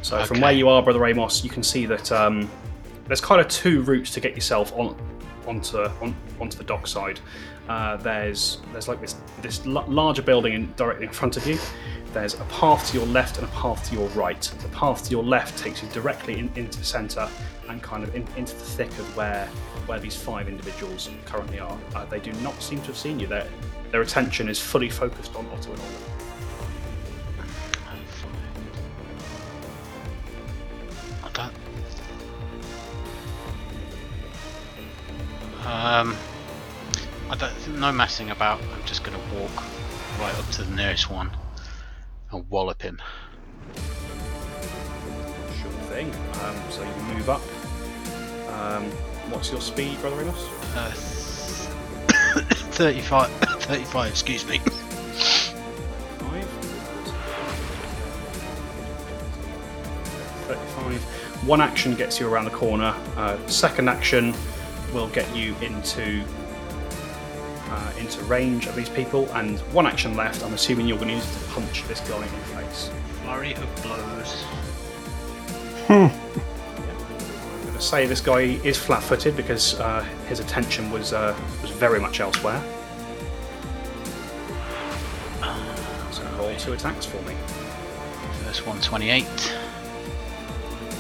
[0.03, 2.51] So, from where you are, Brother Amos, you can see that um,
[3.07, 4.97] there's kind of two routes to get yourself on
[5.47, 7.21] onto on, onto the dockside.
[7.69, 11.59] Uh, there's there's like this this l- larger building in, directly in front of you.
[12.13, 14.41] There's a path to your left and a path to your right.
[14.63, 17.29] The path to your left takes you directly in, into the centre
[17.69, 19.47] and kind of in, into the thick of where
[19.87, 21.79] where these five individuals currently are.
[21.95, 23.27] Uh, they do not seem to have seen you.
[23.27, 23.49] Their
[23.91, 26.15] their attention is fully focused on Otto and Oliver.
[35.67, 36.15] Um,
[37.31, 37.79] I don't.
[37.79, 38.61] No messing about.
[38.61, 39.65] I'm just gonna walk
[40.19, 41.31] right up to the nearest one
[42.31, 43.01] and wallop him.
[45.61, 46.13] Sure thing.
[46.43, 47.41] Um, so you move up.
[48.53, 48.85] Um,
[49.31, 50.49] what's your speed, Brother Amos?
[50.77, 50.91] Uh,
[52.75, 53.31] 35.
[53.63, 54.11] 35.
[54.11, 54.59] Excuse me.
[56.19, 56.45] Five.
[60.47, 61.03] 35.
[61.47, 62.95] One action gets you around the corner.
[63.17, 64.35] Uh, second action
[64.93, 66.23] will get you into
[67.75, 70.45] uh, into range of these people, and one action left.
[70.45, 72.91] I'm assuming you're going to use it to punch this guy in the face.
[73.23, 74.43] Flurry of blows.
[75.87, 76.09] Hmm.
[77.53, 81.71] I'm going to say this guy is flat-footed because uh, his attention was uh, was
[81.73, 82.63] very much elsewhere.
[86.13, 87.35] So roll two attacks for me.
[88.45, 89.27] First one, 28.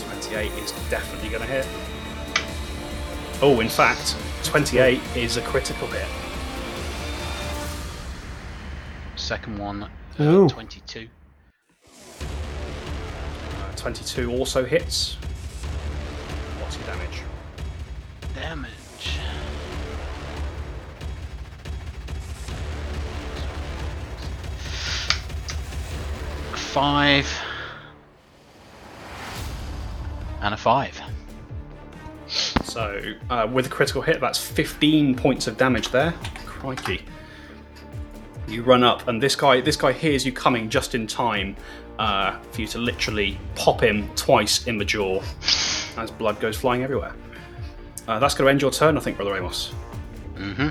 [0.09, 1.67] 28 is definitely going to hit.
[3.41, 6.24] Oh, in fact, 28 is a critical hit.
[9.25, 10.47] Second one, Oh.
[10.51, 11.09] 22.
[12.21, 15.15] Uh, 22 also hits.
[16.61, 17.23] What's your damage?
[18.35, 19.19] Damage.
[26.55, 27.27] Five.
[30.43, 31.01] And a five.
[32.27, 33.01] So,
[33.31, 36.13] uh, with a critical hit, that's 15 points of damage there.
[36.45, 37.03] Crikey.
[38.47, 41.57] You run up, and this guy, this guy hears you coming just in time
[41.99, 45.23] uh, for you to literally pop him twice in the jaw
[45.97, 47.15] as blood goes flying everywhere.
[48.07, 49.73] Uh, that's going to end your turn, I think, Brother Amos.
[50.35, 50.69] Mm-hmm.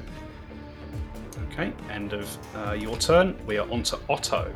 [1.52, 3.36] Okay, end of uh, your turn.
[3.46, 4.54] We are on to Otto.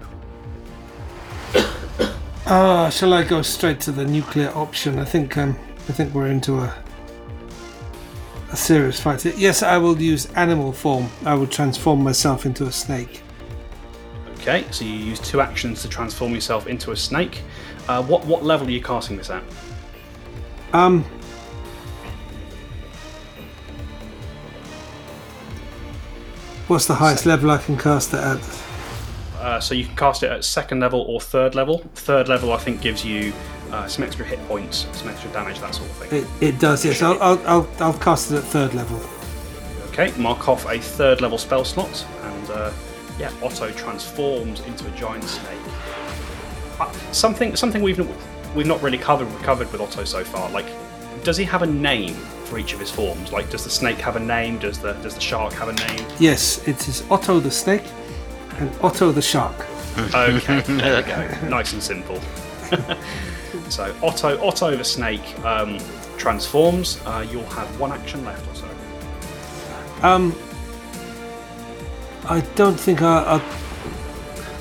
[2.45, 4.99] Ah, shall I go straight to the nuclear option?
[4.99, 5.57] I think um,
[5.89, 6.73] I think we're into a
[8.51, 9.25] a serious fight.
[9.25, 11.09] Yes, I will use animal form.
[11.25, 13.21] I will transform myself into a snake.
[14.39, 17.41] Okay, so you use two actions to transform yourself into a snake.
[17.87, 19.43] Uh, what what level are you casting this at?
[20.73, 21.03] Um.
[26.67, 28.63] What's the highest level I can cast it at?
[29.39, 31.79] Uh, so you can cast it at second level or third level.
[31.95, 33.31] Third level, I think, gives you
[33.71, 36.23] uh, some extra hit points, some extra damage, that sort of thing.
[36.23, 37.01] It, it does, yes.
[37.01, 38.99] I'll, I'll, I'll, I'll cast it at third level.
[39.89, 42.71] Okay, mark off a third level spell slot, and uh,
[43.17, 45.59] yeah, Otto transforms into a giant snake.
[46.79, 48.07] Uh, something something we've not,
[48.55, 50.49] we've not really covered covered with Otto so far.
[50.51, 50.67] Like,
[51.23, 52.13] does he have a name
[52.45, 53.31] for each of his forms?
[53.31, 54.59] Like, does the snake have a name?
[54.59, 56.05] Does the does the shark have a name?
[56.19, 57.83] Yes, it is Otto the snake
[58.57, 59.55] and Otto the shark.
[59.97, 61.49] Okay, there we go.
[61.49, 62.21] Nice and simple.
[63.69, 65.77] so Otto, Otto the snake um,
[66.17, 66.99] transforms.
[67.05, 68.67] Uh, you'll have one action left or so.
[70.03, 70.35] Um,
[72.25, 73.41] I don't think I, I'll.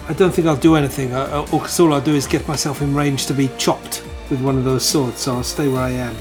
[0.09, 1.09] I don't think I'll do anything.
[1.09, 4.64] Because all I'll do is get myself in range to be chopped with one of
[4.64, 5.18] those swords.
[5.20, 6.16] So I'll stay where I am.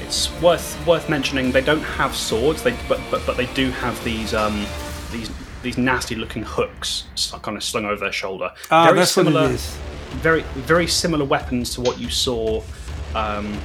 [0.00, 4.02] It's worth worth mentioning they don't have swords, they but but, but they do have
[4.04, 4.66] these um
[5.10, 5.30] these
[5.62, 7.04] these nasty looking hooks
[7.42, 8.50] kind of slung over their shoulder.
[8.70, 9.78] Ah, very that's similar, what it is.
[10.16, 12.62] Very very similar weapons to what you saw
[13.14, 13.58] um,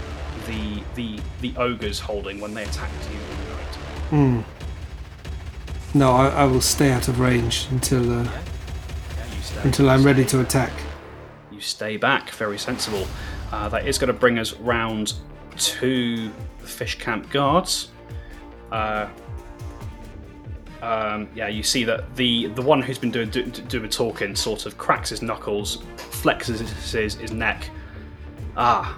[0.46, 3.76] the the the ogres holding when they attacked you in the night.
[4.10, 5.98] Hmm.
[5.98, 10.26] No, I, I will stay out of range until uh, Yeah, stay, until I'm ready
[10.26, 10.72] to attack.
[11.52, 13.08] You stay back, very sensible.
[13.52, 15.14] Uh, that is going to bring us round
[15.58, 16.30] to
[16.60, 17.90] the fish camp guards.
[18.72, 19.08] Uh,
[20.82, 24.36] um, yeah, you see that the the one who's been doing do, do the talking
[24.36, 27.70] sort of cracks his knuckles, flexes his, his neck.
[28.56, 28.98] Ah,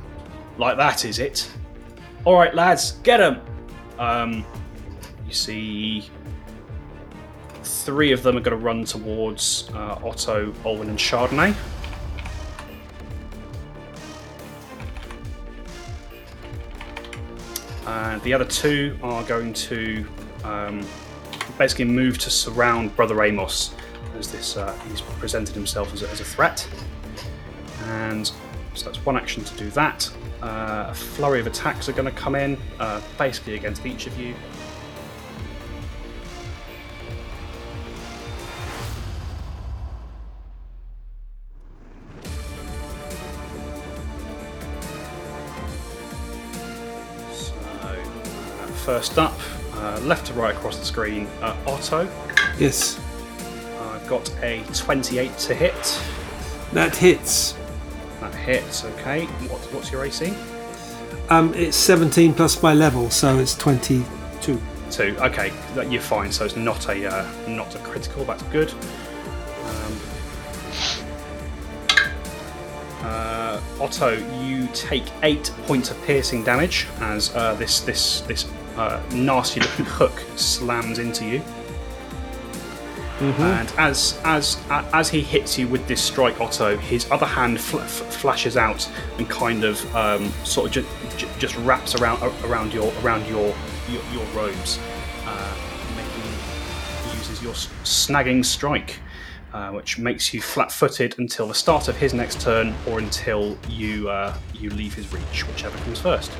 [0.57, 1.49] like that is it.
[2.25, 3.41] All right, lads, get him.
[3.97, 4.45] Um,
[5.25, 6.09] you see,
[7.63, 11.55] three of them are going to run towards uh, Otto, Olwyn, and Chardonnay.
[17.85, 20.05] And the other two are going to
[20.43, 20.85] um,
[21.59, 23.75] basically move to surround Brother Amos
[24.17, 26.67] as this uh, he's presented himself as a, as a threat.
[27.83, 28.25] And
[28.73, 30.09] so that's one action to do that.
[30.41, 34.17] Uh, a flurry of attacks are going to come in, uh, basically against each of
[34.17, 34.33] you.
[47.33, 49.37] So, uh, first up,
[49.79, 52.09] uh, left to right across the screen, uh, Otto.
[52.57, 52.99] Yes,
[53.79, 56.01] I've got a 28 to hit.
[56.73, 57.55] that hits.
[58.19, 59.25] That hits, okay.
[59.25, 60.33] What, what's your AC?
[61.29, 64.59] Um, it's 17 plus my level, so it's 22.
[64.89, 65.15] Two.
[65.19, 66.31] Okay, that you're fine.
[66.31, 68.25] So it's not a uh, not a critical.
[68.25, 68.73] That's good.
[69.65, 69.99] Um,
[73.03, 78.45] uh, Otto, you take eight points of piercing damage as uh, this this this
[78.79, 81.41] uh, nasty looking hook slams into you.
[83.59, 87.79] And as as as he hits you with this strike, Otto, his other hand fl-
[87.79, 92.73] f- flashes out and kind of um, sort of ju- ju- just wraps around around
[92.73, 93.53] your around your
[93.91, 94.79] your, your robes,
[95.25, 95.53] uh,
[95.97, 99.01] making uses your snagging strike,
[99.51, 104.09] uh, which makes you flat-footed until the start of his next turn, or until you
[104.09, 106.31] uh, you leave his reach, whichever comes first.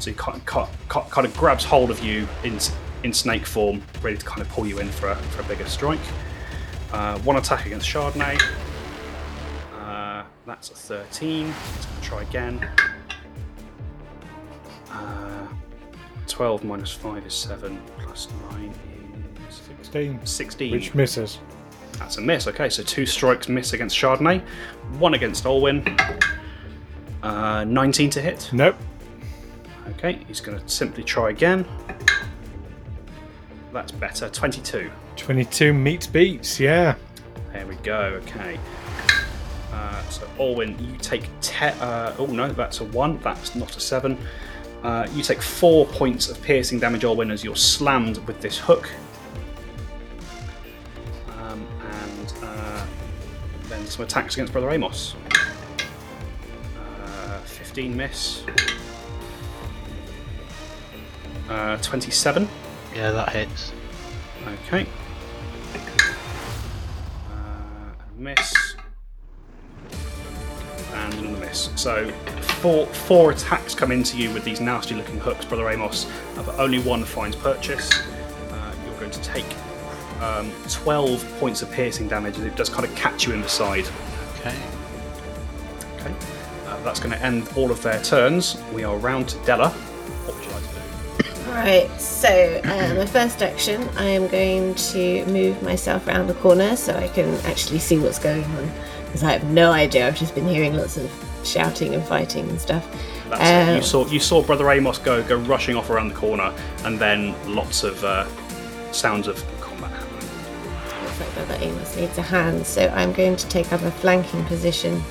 [0.00, 2.58] So he kind of, kind of grabs hold of you in
[3.02, 5.66] in snake form, ready to kind of pull you in for a, for a bigger
[5.66, 6.00] strike.
[6.92, 8.40] Uh, one attack against Chardonnay.
[9.78, 11.46] Uh, that's a 13.
[11.46, 12.68] Let's try again.
[14.90, 15.46] Uh,
[16.26, 18.74] 12 minus 5 is 7, plus 9
[19.48, 20.26] is 16.
[20.26, 20.72] 16.
[20.72, 21.38] Which misses.
[21.98, 22.46] That's a miss.
[22.48, 24.42] Okay, so two strikes miss against Chardonnay,
[24.98, 25.98] one against Olwyn.
[27.22, 28.50] Uh, 19 to hit.
[28.52, 28.76] Nope.
[29.88, 31.66] Okay, he's going to simply try again.
[33.72, 34.28] That's better.
[34.28, 34.90] 22.
[35.16, 36.94] 22 meets beats, yeah.
[37.52, 38.20] There we go.
[38.22, 38.58] Okay.
[39.72, 43.18] Uh, so Olwyn, you take te- uh, oh no, that's a one.
[43.18, 44.18] That's not a seven.
[44.82, 48.90] Uh, you take four points of piercing damage, Olwyn, as you're slammed with this hook.
[51.38, 52.86] Um, and uh,
[53.68, 55.14] then some attacks against Brother Amos.
[57.02, 58.44] Uh, 15 miss.
[61.50, 62.48] Uh, 27.
[62.94, 63.72] Yeah, that hits.
[64.46, 64.86] Okay.
[67.28, 68.76] Uh, miss.
[70.94, 71.70] And another miss.
[71.74, 72.08] So
[72.62, 76.56] four four attacks come into you with these nasty looking hooks, Brother Amos, uh, but
[76.60, 77.90] only one finds purchase.
[78.52, 79.46] Uh, you're going to take
[80.20, 83.48] um, 12 points of piercing damage as it does kind of catch you in the
[83.48, 83.88] side.
[84.38, 84.56] Okay.
[85.96, 86.14] Okay.
[86.66, 88.56] Uh, that's going to end all of their turns.
[88.72, 89.74] We are round to Della.
[91.50, 96.76] Right, so uh, my first action, I am going to move myself around the corner
[96.76, 98.70] so I can actually see what's going on.
[99.06, 101.10] Because I have no idea, I've just been hearing lots of
[101.44, 102.86] shouting and fighting and stuff.
[103.28, 103.72] That's it.
[103.72, 106.52] You Um, saw you saw Brother Amos go go rushing off around the corner,
[106.84, 108.26] and then lots of uh,
[108.92, 111.04] sounds of combat happening.
[111.04, 114.44] Looks like Brother Amos needs a hand, so I'm going to take up a flanking
[114.44, 115.02] position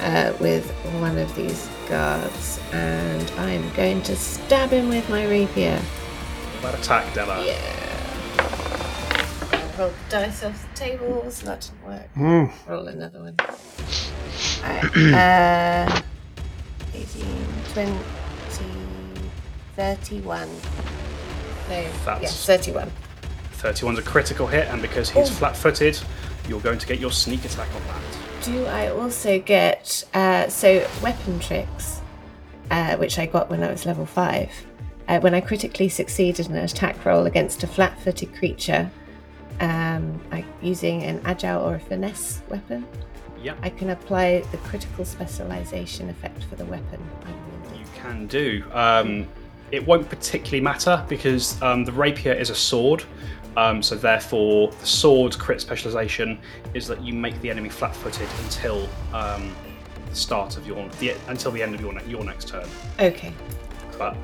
[0.00, 0.70] uh, with
[1.00, 5.78] one of these guards, and I'm going to stab him with my rapier.
[6.62, 7.44] That attack, Della.
[7.44, 7.52] Yeah.
[9.52, 12.14] I rolled dice off the table, so that didn't work.
[12.16, 12.50] Mm.
[12.66, 13.36] Roll another one.
[14.64, 16.02] Alright, uh,
[16.94, 17.26] 18,
[17.74, 17.98] 20,
[19.76, 20.48] 31.
[20.48, 22.90] No, That's- yes, 31.
[23.58, 26.00] 31's a critical hit, and because he's flat footed,
[26.48, 28.31] you're going to get your sneak attack on that.
[28.42, 32.00] Do I also get uh, so weapon tricks,
[32.70, 34.50] uh, which I got when I was level five?
[35.06, 38.90] Uh, when I critically succeeded in an attack roll against a flat-footed creature,
[39.60, 42.86] um, I, using an agile or a finesse weapon,
[43.42, 43.58] Yep.
[43.62, 47.00] I can apply the critical specialization effect for the weapon.
[47.76, 48.64] You can do.
[48.72, 49.28] Um,
[49.72, 53.04] it won't particularly matter because um, the rapier is a sword.
[53.56, 56.38] Um, so therefore, the sword's crit specialization
[56.74, 59.54] is that you make the enemy flat-footed until um,
[60.08, 62.66] the start of your the, until the end of your ne- your next turn.
[62.98, 63.32] Okay.
[63.98, 64.16] But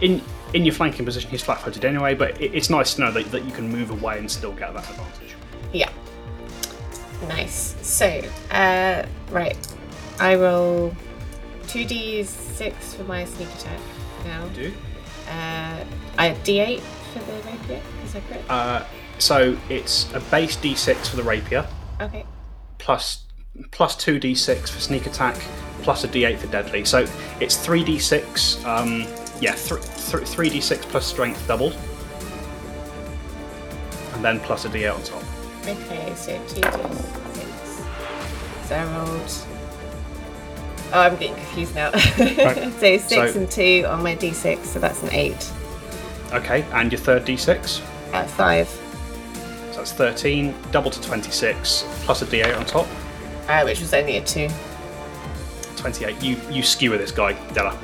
[0.00, 0.22] in
[0.54, 2.14] in your flanking position, he's flat-footed anyway.
[2.14, 4.72] But it, it's nice to know that, that you can move away and still get
[4.74, 5.34] that advantage.
[5.72, 5.90] Yeah.
[7.28, 7.76] Nice.
[7.82, 9.56] So, uh, right.
[10.18, 10.94] I roll
[11.64, 13.78] 2d6 for my sneak attack
[14.24, 14.46] now.
[14.48, 14.72] Do
[15.28, 15.84] Uh,
[16.18, 17.80] I d8 for the rapier.
[18.10, 18.50] Is that correct?
[18.50, 18.84] uh,
[19.18, 21.66] so it's a base d6 for the rapier.
[22.00, 22.24] okay.
[22.78, 23.24] plus
[23.70, 25.36] plus two d6 for sneak attack,
[25.82, 26.84] plus a d8 for deadly.
[26.84, 27.06] So
[27.40, 28.64] it's three d6.
[28.64, 29.02] Um,
[29.40, 29.80] yeah, th-
[30.10, 31.76] th- three d6 plus strength doubled,
[34.14, 35.22] and then plus a d8 on top.
[35.62, 38.66] Okay, so 2d6.
[38.66, 39.32] So I rolled.
[40.92, 41.92] Oh, I'm getting confused now.
[41.98, 45.52] so 6 So- and 2 on my d6, so that's an 8.
[46.32, 47.80] Okay, and your third d6.
[48.12, 48.68] Uh, 5.
[48.68, 52.86] So that's 13, double to 26, plus a d8 on top.
[53.48, 54.48] Uh, which was only a 2.
[55.76, 56.22] 28.
[56.22, 57.76] You you skewer this guy, Della.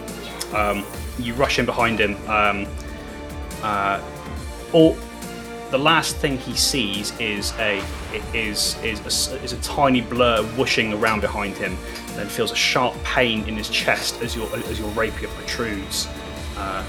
[0.54, 0.84] Um,
[1.18, 2.14] you rush in behind him.
[2.28, 2.66] Um,
[3.62, 4.02] uh,
[4.72, 4.96] all
[5.70, 7.82] the last thing he sees is a
[8.34, 9.00] is is
[9.32, 11.76] a, is a tiny blur whooshing around behind him.
[12.14, 16.06] Then feels a sharp pain in his chest as your as your rapier protrudes
[16.56, 16.82] uh,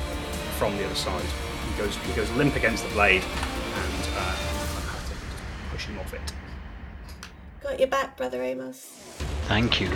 [0.57, 1.25] from the other side.
[1.77, 5.15] He goes he goes limp against the blade, and uh, I have to
[5.69, 6.33] push him off it.
[7.61, 8.79] Got your back, Brother Amos.
[9.47, 9.87] Thank you.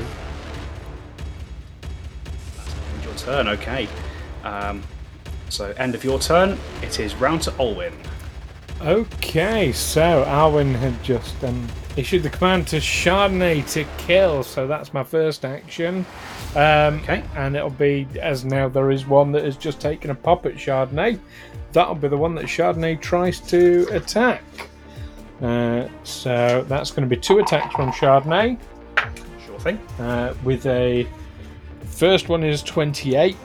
[2.93, 3.87] End your turn, okay.
[4.43, 4.83] Um,
[5.49, 6.59] so, end of your turn.
[6.83, 7.93] It is round to Olwyn.
[8.81, 11.67] Okay, so Olwyn had just um,
[11.97, 16.05] issued the command to Chardonnay to kill, so that's my first action.
[16.55, 17.23] Um, Okay.
[17.35, 20.53] And it'll be, as now there is one that has just taken a pop at
[20.55, 21.19] Chardonnay,
[21.73, 24.43] that'll be the one that Chardonnay tries to attack.
[25.41, 28.57] Uh, so that's going to be two attacks from Chardonnay,
[29.45, 29.77] Sure thing.
[29.99, 31.07] uh, with a.
[31.85, 33.35] First one is 28,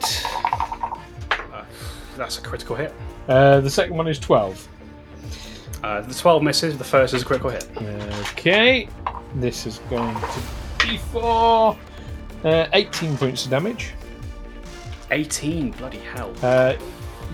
[2.15, 2.93] That's a critical hit.
[3.27, 4.67] uh, the second one is 12.
[5.83, 7.67] Uh, the 12 misses, the first is a critical hit.
[8.31, 8.89] Okay,
[9.35, 11.77] this is going to be for
[12.43, 13.93] uh, 18 points of damage.
[15.11, 16.33] 18, bloody hell.
[16.41, 16.75] Uh,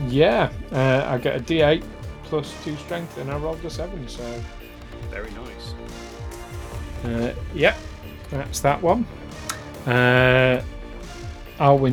[0.07, 1.83] yeah, uh, I get a d8
[2.23, 4.41] plus 2 strength and I rolled a 7, so
[5.09, 5.73] Very nice.
[7.05, 7.77] uh, yep,
[8.29, 9.05] that's that one.
[9.85, 10.61] Uh,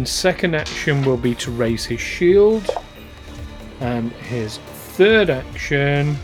[0.04, 2.68] second action will be to raise his shield,
[3.80, 6.16] and his third action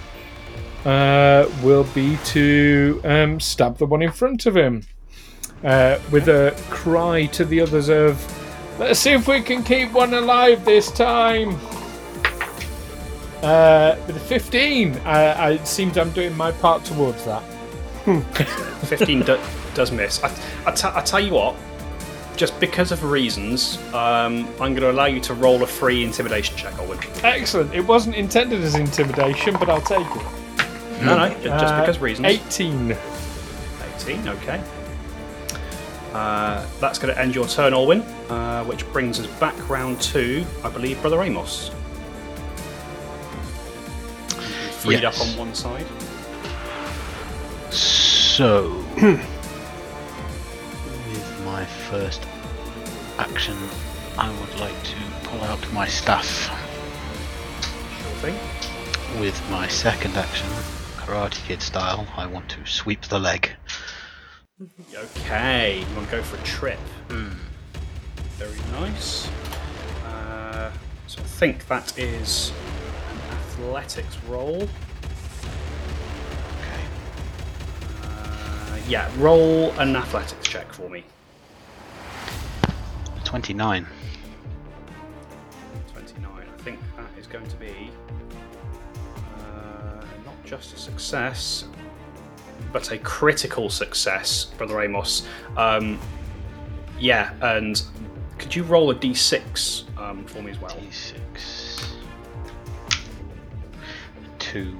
[0.86, 4.82] uh, will be to um, stab the one in front of him
[5.64, 8.24] uh, with a cry to the others of
[8.78, 11.58] let's see if we can keep one alive this time.
[13.42, 17.42] Uh, with a 15 uh, I, it seems i'm doing my part towards that.
[18.86, 19.40] 15 do-
[19.74, 20.22] does miss.
[20.22, 20.28] I,
[20.66, 21.56] I, t- I tell you what,
[22.36, 26.56] just because of reasons, um, I'm going to allow you to roll a free intimidation
[26.56, 27.24] check, Olwyn.
[27.24, 27.74] excellent.
[27.74, 30.45] It wasn't intended as intimidation but i'll take it
[31.02, 32.27] No, no, just Uh, because reasons.
[32.27, 32.97] 18
[34.01, 34.60] 18, okay.
[36.14, 40.44] Uh, that's going to end your turn, Olwyn, uh, which brings us back round to,
[40.64, 41.70] I believe, Brother Amos.
[44.81, 45.20] Freed Yes.
[45.20, 45.85] up on one side.
[47.70, 49.20] So, with
[51.44, 52.23] my first
[53.18, 53.56] action,
[54.16, 54.94] I would like to
[55.24, 56.27] pull out my staff.
[58.01, 58.39] Sure thing.
[59.20, 60.48] With my second action,
[61.06, 63.50] Karate Kid style, I want to sweep the leg.
[64.92, 66.80] Okay, you want to go for a trip.
[67.08, 69.28] Very nice.
[70.04, 70.72] Uh,
[71.06, 72.50] so I think that is
[73.12, 74.62] an athletics roll.
[74.62, 74.68] Okay.
[78.02, 81.04] Uh, yeah, roll an athletics check for me.
[83.22, 83.86] 29.
[85.92, 86.32] 29.
[86.32, 87.92] I think that is going to be
[90.47, 91.64] just a success,
[92.73, 95.27] but a critical success, Brother Amos.
[95.56, 95.98] Um,
[96.98, 97.82] yeah, and
[98.39, 100.70] could you roll a d6 um, for me as well?
[100.70, 101.94] D6.
[104.39, 104.78] 2.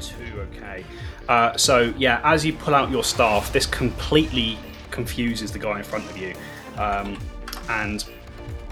[0.00, 0.84] Two, okay.
[1.28, 4.58] Uh, so yeah, as you pull out your staff, this completely
[4.90, 6.34] confuses the guy in front of you,
[6.76, 7.18] um,
[7.68, 8.04] and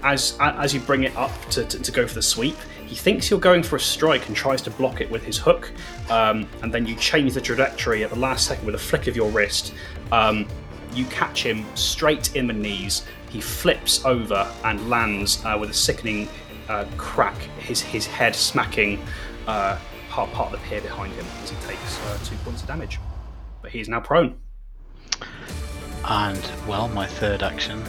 [0.03, 2.55] as as you bring it up to, to, to go for the sweep,
[2.87, 5.71] he thinks you're going for a strike and tries to block it with his hook,
[6.09, 9.15] um, and then you change the trajectory at the last second with a flick of
[9.15, 9.73] your wrist.
[10.11, 10.47] Um,
[10.93, 13.05] you catch him straight in the knees.
[13.29, 16.29] He flips over and lands uh, with a sickening
[16.69, 18.99] uh, crack, his his head smacking
[19.47, 19.77] uh,
[20.09, 22.99] part, part of the pier behind him as he takes uh, two points of damage.
[23.61, 24.39] But he is now prone.
[26.05, 27.83] And, well, my third action,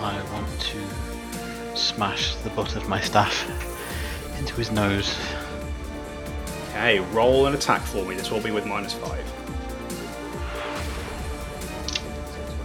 [0.00, 3.71] I want to smash the butt of my staff
[4.42, 5.16] into his nose.
[6.70, 8.16] Okay, roll an attack for me.
[8.16, 9.24] This will be with minus five.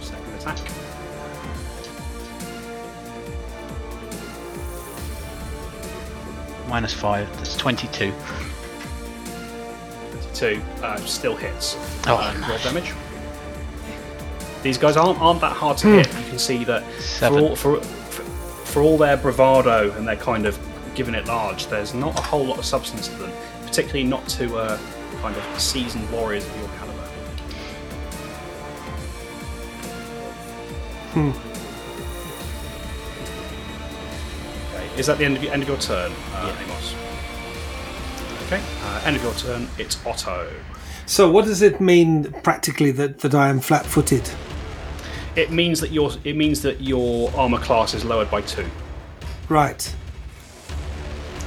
[0.00, 0.58] second attack.
[6.68, 8.12] Minus 5, that's 22.
[10.10, 11.76] 22 uh, still hits.
[12.06, 12.92] Oh, uh, roll damage.
[14.62, 16.08] These guys aren't aren't that hard to hit.
[16.08, 18.22] You can see that for all, for, for
[18.64, 20.58] for all their bravado and their kind of
[20.98, 23.32] giving it large, there's not a whole lot of substance to them,
[23.64, 24.76] particularly not to uh,
[25.22, 27.02] kind of seasoned warriors of your caliber.
[31.14, 31.30] Hmm.
[34.74, 36.94] Okay, is that the end of your, end of your turn, uh, Amos?
[38.46, 39.68] Okay, uh, end of your turn.
[39.78, 40.50] It's Otto.
[41.06, 44.28] So, what does it mean practically that, that I am flat footed?
[45.36, 48.66] It means that your it means that your armor class is lowered by two,
[49.48, 49.94] Right.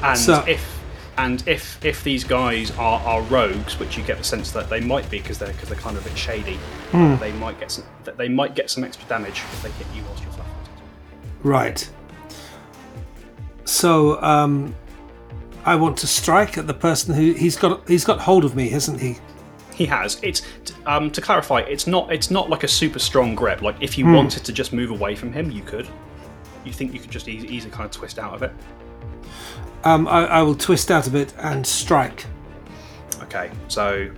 [0.03, 0.79] And So- if
[1.17, 4.79] and if if these guys are, are rogues, which you get the sense that they
[4.79, 6.57] might be because they're because they're kind of a bit shady,
[6.93, 9.87] uh, they might get some that they might get some extra damage if they hit
[9.95, 10.81] you whilst you're flat-footed.
[11.43, 11.89] Right.
[13.65, 14.75] So, um,
[15.65, 17.87] I want to strike at the person who he's got.
[17.87, 19.17] He's got hold of me, hasn't he?
[19.75, 20.19] He has.
[20.23, 20.41] It's
[20.85, 21.59] um, to clarify.
[21.61, 22.11] It's not.
[22.11, 23.61] It's not like a super strong grip.
[23.61, 25.87] Like if you wanted to just move away from him, you could.
[26.65, 28.51] You think you could just easy, easily kind of twist out of it?
[29.83, 32.25] Um, I, I will twist out of it and strike.
[33.23, 34.09] Okay, so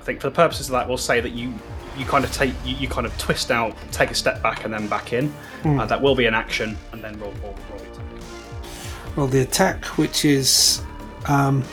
[0.00, 1.54] I think for the purposes of that, we'll say that you
[1.96, 4.72] you kind of take you, you kind of twist out, take a step back, and
[4.72, 5.32] then back in.
[5.64, 9.16] Uh, that will be an action, and then roll roll, roll the attack.
[9.16, 10.82] Well, the attack, which is
[11.26, 11.64] um,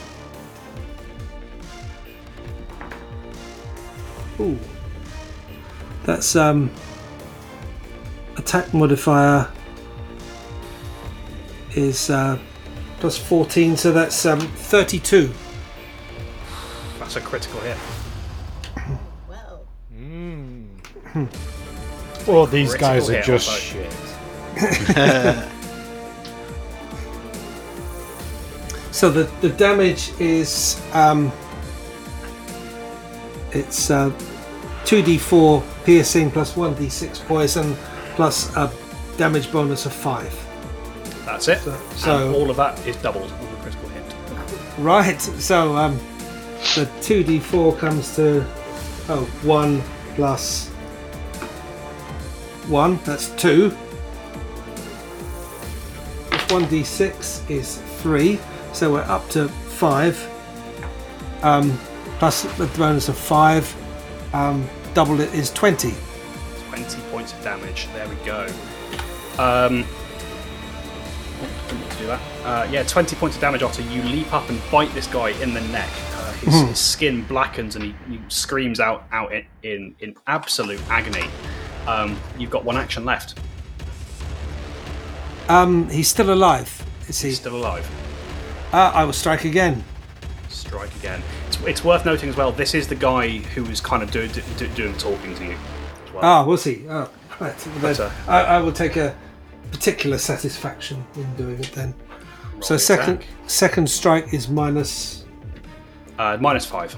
[4.39, 4.57] ooh,
[6.03, 6.71] that's um,
[8.37, 9.51] attack modifier
[11.75, 12.39] is uh,
[12.99, 15.31] plus fourteen, so that's um, thirty-two.
[16.99, 17.77] That's a critical hit.
[19.27, 19.65] Well,
[22.27, 23.91] Well, these Critical guys are just shit.
[28.95, 31.29] So the, the damage is um,
[33.51, 34.09] it's uh,
[34.85, 37.75] 2d4 piercing plus 1d6 poison
[38.15, 38.71] plus a
[39.17, 40.44] damage bonus of 5.
[41.25, 41.59] That's it.
[41.61, 44.03] So- so- all of that is doubled on the critical hit.
[44.79, 45.97] Right, so um,
[46.75, 48.45] the 2d4 comes to
[49.09, 49.81] oh, 1
[50.15, 50.69] plus
[52.67, 53.69] 1, that's 2.
[56.29, 58.39] Plus 1d6 is 3,
[58.73, 60.31] so we're up to 5.
[61.43, 61.77] Um,
[62.19, 65.93] plus the bonus of 5, um, double it is 20.
[66.69, 67.87] 20 points of damage.
[67.93, 68.47] There we go.
[69.37, 69.85] Um,
[72.05, 72.21] do that.
[72.45, 73.81] Uh, yeah, 20 points of damage, Otto.
[73.83, 75.89] You leap up and bite this guy in the neck.
[76.13, 80.81] Uh, his, his skin blackens and he, he screams out out in, in, in absolute
[80.89, 81.27] agony.
[81.87, 83.39] Um, you've got one action left.
[85.47, 87.29] Um, he's still alive, is he?
[87.29, 87.87] He's still alive.
[88.73, 89.83] Uh, I will strike again.
[90.49, 91.21] Strike again.
[91.47, 92.51] It's, it's worth noting as well.
[92.51, 95.55] This is the guy who was kind of doing do, doing the talking to you.
[96.13, 96.23] Well.
[96.23, 96.85] Ah, was he?
[96.89, 97.09] Oh,
[97.39, 97.67] right.
[97.67, 99.15] Well, But, uh, I, I will take a
[99.75, 101.93] particular satisfaction in doing it then.
[102.61, 103.27] so second attack.
[103.47, 105.25] second strike is minus
[106.17, 106.95] Uh, minus five.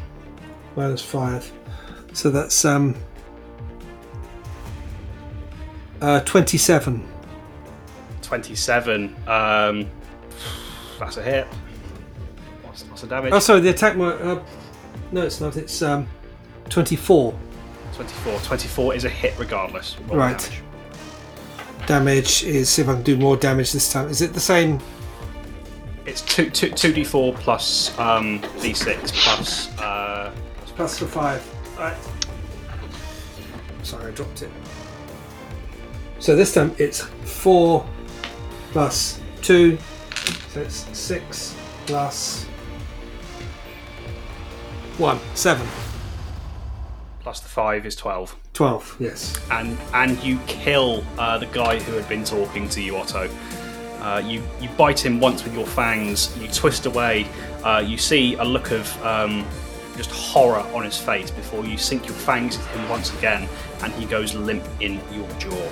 [0.76, 1.52] minus five.
[2.14, 2.96] So that's um
[6.02, 7.08] uh, twenty-seven.
[8.22, 9.16] 27.
[9.26, 9.90] Um,
[11.00, 11.48] that's a hit.
[12.64, 13.32] What's, what's the damage?
[13.34, 13.62] Oh, sorry.
[13.62, 13.96] The attack.
[13.96, 14.44] Mo- uh,
[15.14, 15.56] no, it's not.
[15.58, 16.08] It's um
[16.70, 17.34] twenty-four
[17.94, 18.40] 24.
[18.42, 19.98] 24 is a hit regardless.
[20.08, 20.38] Roll Right.
[20.38, 20.62] damage.
[21.88, 22.44] Damage.
[22.44, 24.10] Is see if I can do more damage this time.
[24.10, 24.80] Is it the same?
[26.06, 29.78] It's 2, 2, 2d4 plus um, d6 plus.
[29.80, 30.32] Uh,
[30.78, 31.44] Plus the five.
[31.76, 31.98] Right.
[33.82, 34.52] Sorry, I dropped it.
[36.20, 37.84] So this time it's four
[38.72, 39.80] plus two,
[40.50, 41.56] so it's six
[41.88, 42.44] plus
[45.00, 45.20] One.
[45.34, 45.68] Seven.
[47.22, 48.36] Plus the five is twelve.
[48.58, 48.96] Twelve.
[49.00, 49.40] Yes.
[49.52, 53.30] and and you kill uh, the guy who had been talking to you, Otto.
[54.00, 56.36] Uh, you you bite him once with your fangs.
[56.42, 57.28] You twist away.
[57.64, 59.46] Uh, you see a look of um,
[59.96, 63.48] just horror on his face before you sink your fangs into him once again,
[63.84, 65.70] and he goes limp in your jaw.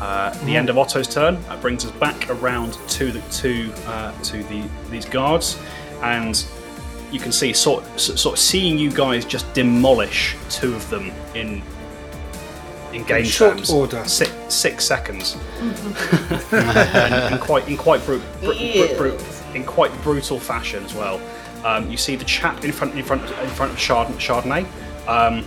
[0.00, 4.12] Uh, the end of Otto's turn uh, brings us back around to the to uh,
[4.22, 5.58] to the these guards,
[6.02, 6.46] and
[7.10, 11.62] you can see sort sort of seeing you guys just demolish two of them in
[12.92, 13.70] in game short terms.
[13.70, 14.02] order.
[14.06, 15.36] Six, six seconds,
[16.52, 19.18] and, in quite in quite bru- bru- bru- bru-
[19.54, 21.20] in quite brutal fashion as well.
[21.64, 24.66] Um, you see the chap in front in front in front of Chard- Chardonnay.
[25.06, 25.44] Um,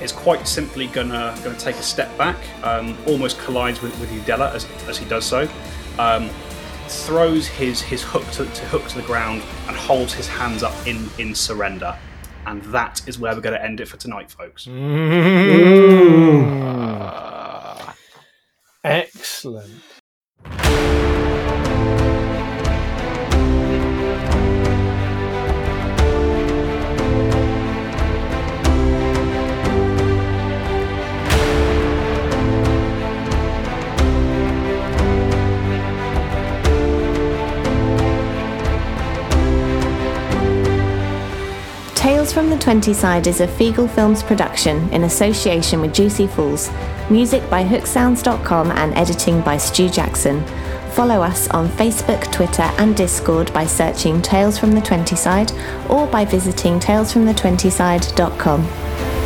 [0.00, 4.54] is quite simply gonna gonna take a step back, um, almost collides with, with Udella
[4.54, 5.48] as, as he does so.
[6.88, 10.74] Throws his his hook to, to hook to the ground and holds his hands up
[10.86, 11.96] in in surrender.
[12.46, 14.66] And that is where we're going to end it for tonight, folks.
[14.66, 16.48] Mm.
[17.02, 17.94] Ah.
[18.84, 19.82] Excellent.
[42.28, 46.70] Tales from the 20 Side is a Feagle Films production in association with Juicy Fools.
[47.08, 50.44] Music by hooksounds.com and editing by Stu Jackson.
[50.90, 55.52] Follow us on Facebook, Twitter, and Discord by searching Tales from the 20 Side
[55.88, 59.17] or by visiting talesfromthe20side.com.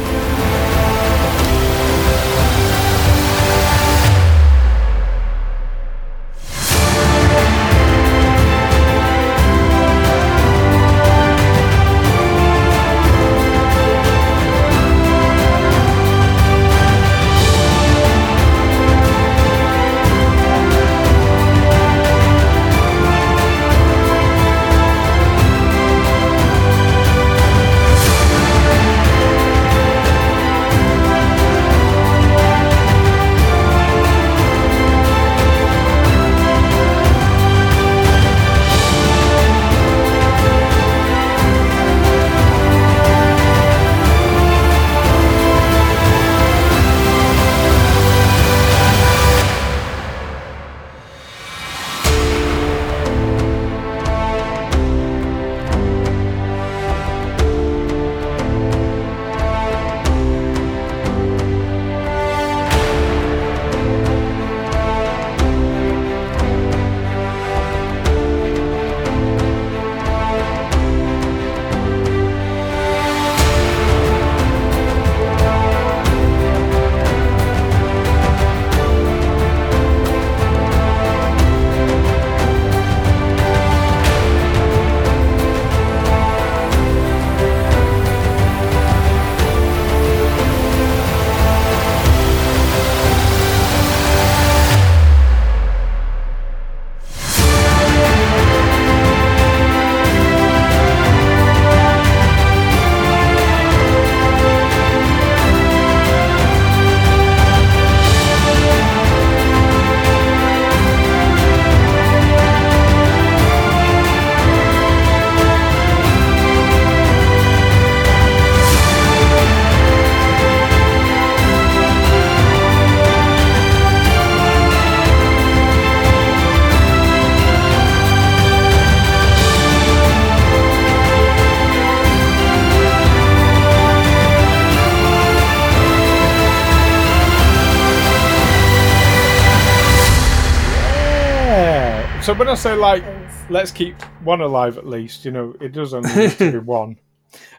[142.32, 143.04] So when I say like,
[143.50, 146.96] let's keep one alive at least, you know, it does only need to be one.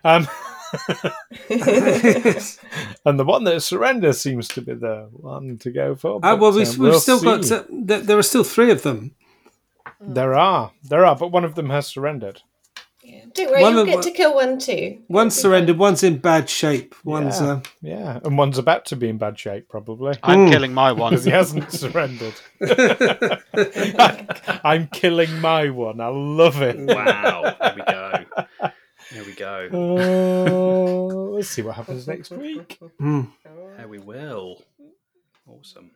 [0.04, 0.28] Um,
[3.06, 6.16] and the one that surrenders seems to be the one to go for.
[6.24, 7.46] Ah, but, well, we've, um, we've we'll still got.
[7.46, 7.54] see.
[7.54, 9.14] Uh, there, there are still three of them.
[10.02, 12.42] There are, there are, but one of them has surrendered.
[13.34, 15.00] Don't worry, One you'll get the- to kill one too.
[15.08, 15.78] One's surrendered.
[15.78, 16.94] One's in bad shape.
[17.04, 17.42] One's.
[17.42, 20.52] yeah, Uh, yeah, and one's about to be in bad shape probably I'm Mm.
[20.52, 21.12] killing my one.
[21.12, 22.36] because he hasn't surrendered.
[24.64, 26.00] I'm killing my one.
[26.02, 26.78] I love it.
[26.80, 27.56] Wow.
[27.60, 28.26] There we go.
[29.12, 29.70] There we go.
[29.74, 32.80] Oh, let's see what happens next week.
[33.00, 33.22] hmm.
[33.78, 34.62] There we will.
[35.48, 35.92] Awesome.